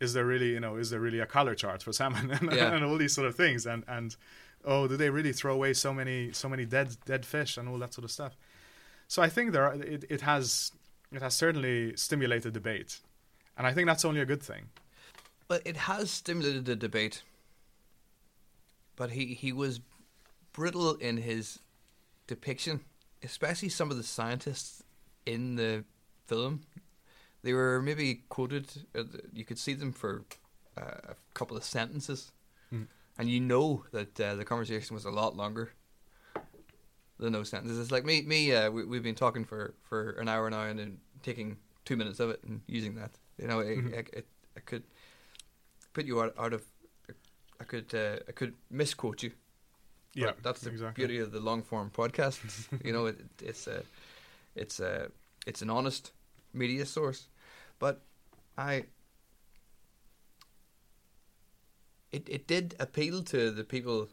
[0.00, 2.74] is there really you know is there really a color chart for salmon and, Yeah.
[2.74, 4.16] and all these sort of things and and
[4.64, 7.78] oh do they really throw away so many so many dead dead fish and all
[7.78, 8.36] that sort of stuff.
[9.08, 10.72] So I think there are, it it has
[11.12, 13.00] it has certainly stimulated debate,
[13.56, 14.68] and I think that's only a good thing.
[15.48, 17.22] But it has stimulated the debate.
[18.96, 19.80] But he, he was
[20.52, 21.58] brittle in his
[22.26, 22.80] depiction,
[23.22, 24.82] especially some of the scientists
[25.26, 25.84] in the
[26.26, 26.62] film.
[27.42, 30.24] They were maybe quoted, uh, you could see them for
[30.78, 32.32] uh, a couple of sentences,
[32.72, 32.86] Mm.
[33.18, 35.72] and you know that uh, the conversation was a lot longer
[37.20, 37.78] than those sentences.
[37.78, 38.52] It's like me, me.
[38.52, 42.18] Uh, we, we've been talking for, for an hour now, and then taking two minutes
[42.20, 43.12] of it and using that.
[43.38, 43.92] You know, it, Mhm.
[43.92, 44.82] it, it, I could
[45.92, 46.64] put you out, out of.
[47.60, 49.32] I could uh, I could misquote you.
[50.14, 51.06] Yeah, that's the exactly.
[51.06, 52.40] beauty of the long form podcast.
[52.84, 53.82] you know, it, it's a
[54.54, 55.10] it's a
[55.46, 56.12] it's an honest
[56.52, 57.28] media source,
[57.78, 58.00] but
[58.58, 58.84] I.
[62.12, 64.08] It it did appeal to the people.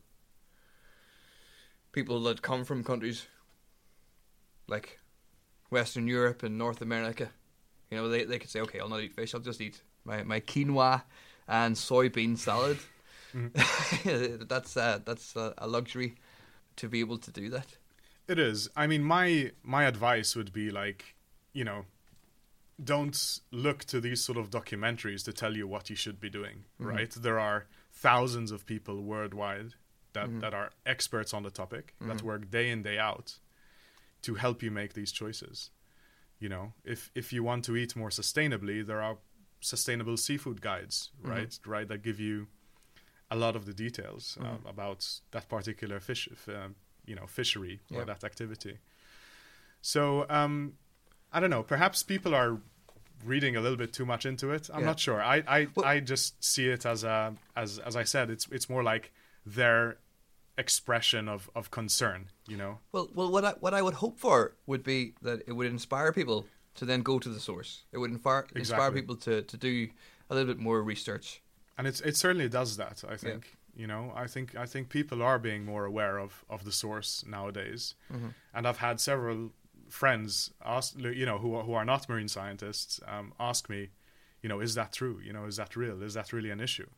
[1.97, 3.25] People that come from countries
[4.67, 4.99] like
[5.71, 7.31] Western Europe and North America,
[7.89, 9.33] you know, they they could say, okay, I'll not eat fish.
[9.33, 11.01] I'll just eat my, my quinoa
[11.47, 12.77] and soybean salad.
[14.47, 16.13] that's uh, that's a, a luxury
[16.75, 17.77] to be able to do that.
[18.27, 18.69] It is.
[18.75, 21.15] I mean, my my advice would be like,
[21.51, 21.85] you know,
[22.83, 26.65] don't look to these sort of documentaries to tell you what you should be doing.
[26.79, 26.93] Mhm.
[26.93, 27.11] Right?
[27.11, 29.73] There are thousands of people worldwide
[30.17, 30.41] that Mhm.
[30.43, 32.29] that are experts on the topic that Mhm.
[32.31, 33.27] work day in day out
[34.25, 35.71] to help you make these choices.
[36.43, 39.17] You know, if if you want to eat more sustainably, there are
[39.61, 41.29] sustainable seafood guides, Mhm.
[41.33, 41.53] right?
[41.75, 42.47] Right, that give you
[43.29, 46.75] a lot of the details um, about that particular fish, um,
[47.09, 48.05] you know, fishery or Yeah.
[48.11, 48.75] that activity.
[49.81, 50.77] So um,
[51.35, 51.63] I don't know.
[51.63, 52.61] Perhaps people are
[53.25, 54.69] reading a little bit too much into it.
[54.73, 54.85] I'm Yeah.
[54.91, 55.21] not sure.
[55.35, 58.29] I I, Well- I just see it as a as as I said.
[58.29, 59.11] It's it's more like
[59.45, 59.97] their
[60.57, 62.27] expression of, of concern.
[62.47, 62.79] You know.
[62.91, 66.11] Well, well, what I what I would hope for would be that it would inspire
[66.13, 66.45] people
[66.75, 67.83] to then go to the source.
[67.91, 69.89] It would inspire inspire people to, to do
[70.29, 71.41] a little bit more research.
[71.77, 73.41] and it's it certainly does that i think
[73.81, 77.23] you know i think i think people are being more aware of of the source
[77.27, 78.33] nowadays Mhm.
[78.55, 79.39] and i've had several
[79.89, 80.87] friends ask
[81.21, 83.81] you know who are, who are not marine scientists um, ask me
[84.41, 86.89] you know is that true you know is that real is that really an issue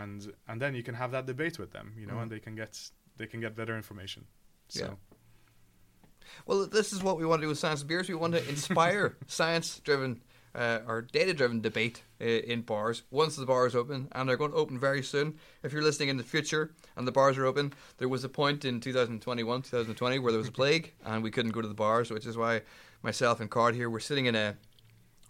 [0.00, 2.22] and and then you can have that debate with them you know Mhm.
[2.22, 2.72] and they can get
[3.18, 4.22] they can get better information
[4.68, 4.94] so Yeah.
[6.46, 8.08] Well, this is what we want to do with Science and Beers.
[8.08, 10.22] We want to inspire science-driven
[10.54, 14.56] uh, or data-driven debate uh, in bars once the bars open, and they're going to
[14.56, 15.38] open very soon.
[15.62, 18.64] If you're listening in the future and the bars are open, there was a point
[18.64, 22.10] in 2021, 2020 where there was a plague and we couldn't go to the bars,
[22.10, 22.62] which is why
[23.02, 24.56] myself and Carl here we're sitting in a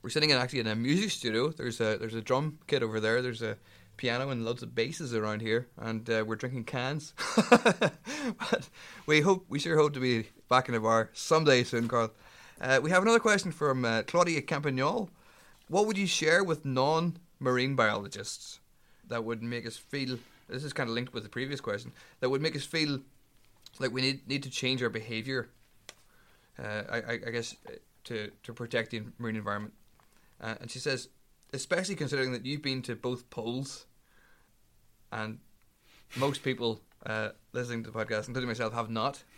[0.02, 1.50] we're sitting in actually in a music studio.
[1.50, 3.22] There's a there's a drum kit over there.
[3.22, 3.56] There's a
[3.96, 7.14] piano and loads of basses around here, and uh, we're drinking cans.
[7.50, 8.68] but
[9.06, 12.10] we hope we sure hope to be back in the bar someday soon, Carl.
[12.60, 15.08] Uh, we have another question from uh, Claudia Campagnol.
[15.68, 18.60] What would you share with non-marine biologists
[19.08, 20.18] that would make us feel?
[20.48, 21.92] This is kind of linked with the previous question.
[22.20, 23.00] That would make us feel
[23.78, 25.48] like we need need to change our behaviour.
[26.58, 27.72] Uh, I, I, I guess uh,
[28.04, 29.74] to to protect the marine environment.
[30.42, 31.08] Uh, and she says,
[31.52, 33.86] especially considering that you've been to both poles,
[35.10, 35.38] and
[36.16, 39.22] most people uh, listening to the podcast, including myself, have not.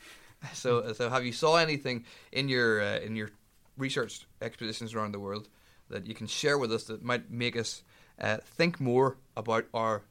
[0.53, 3.31] So, so have you saw anything in your uh, in your
[3.79, 5.49] research expeditions around the world
[5.89, 7.83] that you can share with us that might make us
[8.21, 10.03] uh, think more about our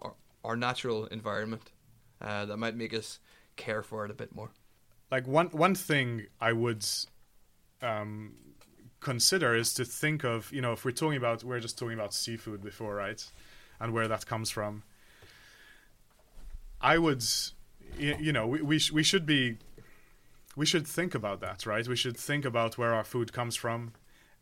[0.00, 1.72] our, our natural environment,
[2.22, 3.18] uh, that might make us
[3.56, 4.50] care for it a bit more?
[5.10, 6.84] like one one thing I would
[7.82, 8.34] um,
[9.00, 12.12] consider is to think of you know if we're talking about we're just talking about
[12.12, 13.30] seafood before right
[13.80, 14.82] and where that comes from
[16.80, 17.24] I would
[17.98, 19.56] you know we we, sh- we should be
[20.54, 23.92] we should think about that right we should think about where our food comes from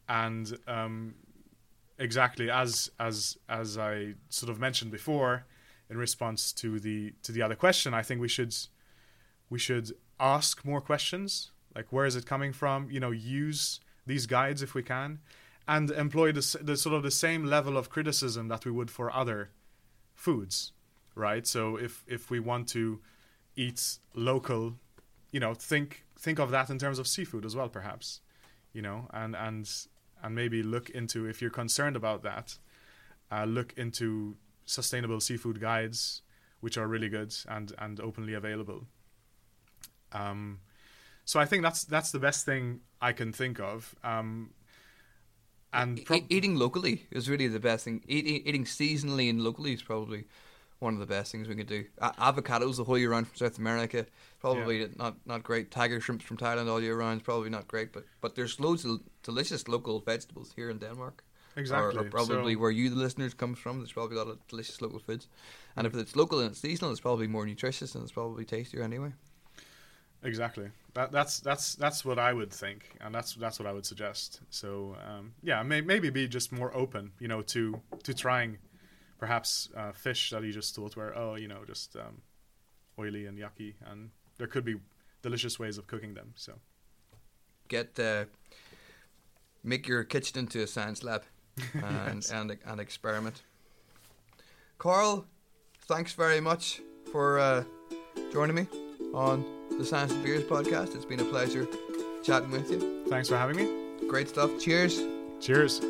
[0.08, 1.14] and um,
[1.98, 5.46] exactly as as as I sort of mentioned before,
[5.90, 8.54] in response to the to the other question, I think we should
[9.50, 11.50] we should ask more questions.
[11.74, 12.90] Like, where is it coming from?
[12.90, 15.20] You know, use these guides if we can,
[15.68, 19.14] and employ the, the sort of the same level of criticism that we would for
[19.14, 19.50] other
[20.14, 20.72] foods,
[21.14, 21.46] right?
[21.46, 23.00] So if if we want to
[23.54, 24.74] eat local,
[25.30, 28.20] you know, think think of that in terms of seafood as well, perhaps,
[28.72, 29.70] you know, and and
[30.22, 32.58] and maybe look into if you're concerned about that,
[33.30, 36.22] uh, look into sustainable seafood guides,
[36.60, 38.86] which are really good and and openly available.
[40.12, 40.60] Um,
[41.28, 43.94] so I think that's that's the best thing I can think of.
[44.02, 44.54] Um,
[45.74, 48.02] and pro- eating locally is really the best thing.
[48.08, 50.24] Eating, eating seasonally and locally is probably
[50.78, 51.84] one of the best things we can do.
[51.98, 54.06] A- avocados the whole year round from South America,
[54.40, 54.86] probably yeah.
[54.96, 55.70] not not great.
[55.70, 57.92] Tiger shrimps from Thailand all year round probably not great.
[57.92, 61.22] But but there's loads of delicious local vegetables here in Denmark.
[61.56, 61.98] Exactly.
[61.98, 63.80] Or, or probably so, where you, the listeners, comes from.
[63.80, 65.28] There's probably a lot of delicious local foods.
[65.76, 68.82] And if it's local and it's seasonal, it's probably more nutritious and it's probably tastier
[68.82, 69.12] anyway.
[70.22, 70.70] Exactly.
[70.94, 74.40] That, that's that's that's what I would think, and that's that's what I would suggest.
[74.50, 78.58] So um, yeah, may, maybe be just more open, you know, to to trying
[79.18, 82.22] perhaps uh, fish that you just thought were oh you know just um,
[82.98, 84.76] oily and yucky, and there could be
[85.22, 86.32] delicious ways of cooking them.
[86.36, 86.54] So
[87.68, 88.24] get uh,
[89.62, 91.22] make your kitchen into a science lab
[91.74, 92.30] and yes.
[92.30, 93.42] and, and experiment.
[94.78, 95.26] Carl,
[95.86, 96.80] thanks very much
[97.10, 97.64] for uh,
[98.32, 98.66] joining me
[99.12, 100.96] on the Science and Beers podcast.
[100.96, 101.68] It's been a pleasure
[102.24, 103.04] chatting with you.
[103.08, 104.08] Thanks for having me.
[104.08, 104.50] Great stuff.
[104.58, 105.00] Cheers.
[105.40, 105.80] Cheers.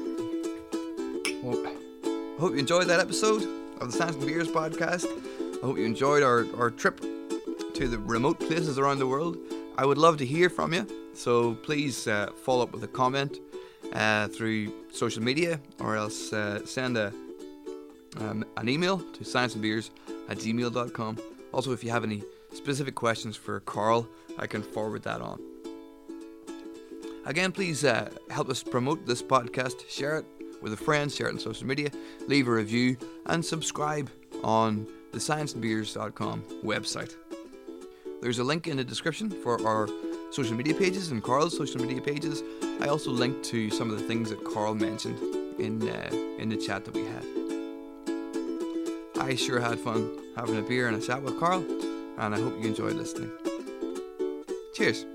[1.42, 3.44] Well, I hope you enjoyed that episode
[3.80, 5.06] of the Science and Beers podcast.
[5.06, 9.38] I hope you enjoyed our, our trip to the remote places around the world.
[9.78, 13.38] I would love to hear from you, so please uh, follow up with a comment
[13.94, 17.10] uh, through social media or else uh, send a,
[18.18, 19.88] um, an email to scienceandbeers
[20.28, 21.18] at gmail.com.
[21.52, 22.22] Also, if you have any
[22.58, 24.06] specific questions for Carl,
[24.36, 25.40] I can forward that on.
[27.24, 30.26] Again, please uh, help us promote this podcast, share it
[30.60, 31.90] with a friend, share it on social media,
[32.26, 32.96] leave a review,
[33.26, 34.10] and subscribe
[34.42, 37.14] on the scienceandbeers.com website.
[38.20, 39.88] There's a link in the description for our
[40.32, 42.42] social media pages and Carl's social media pages.
[42.80, 45.18] I also linked to some of the things that Carl mentioned
[45.60, 47.24] in uh, in the chat that we had.
[49.20, 51.62] I sure had fun having a beer and a chat with Carl
[52.18, 53.30] and I hope you enjoy listening.
[54.74, 55.06] Cheers.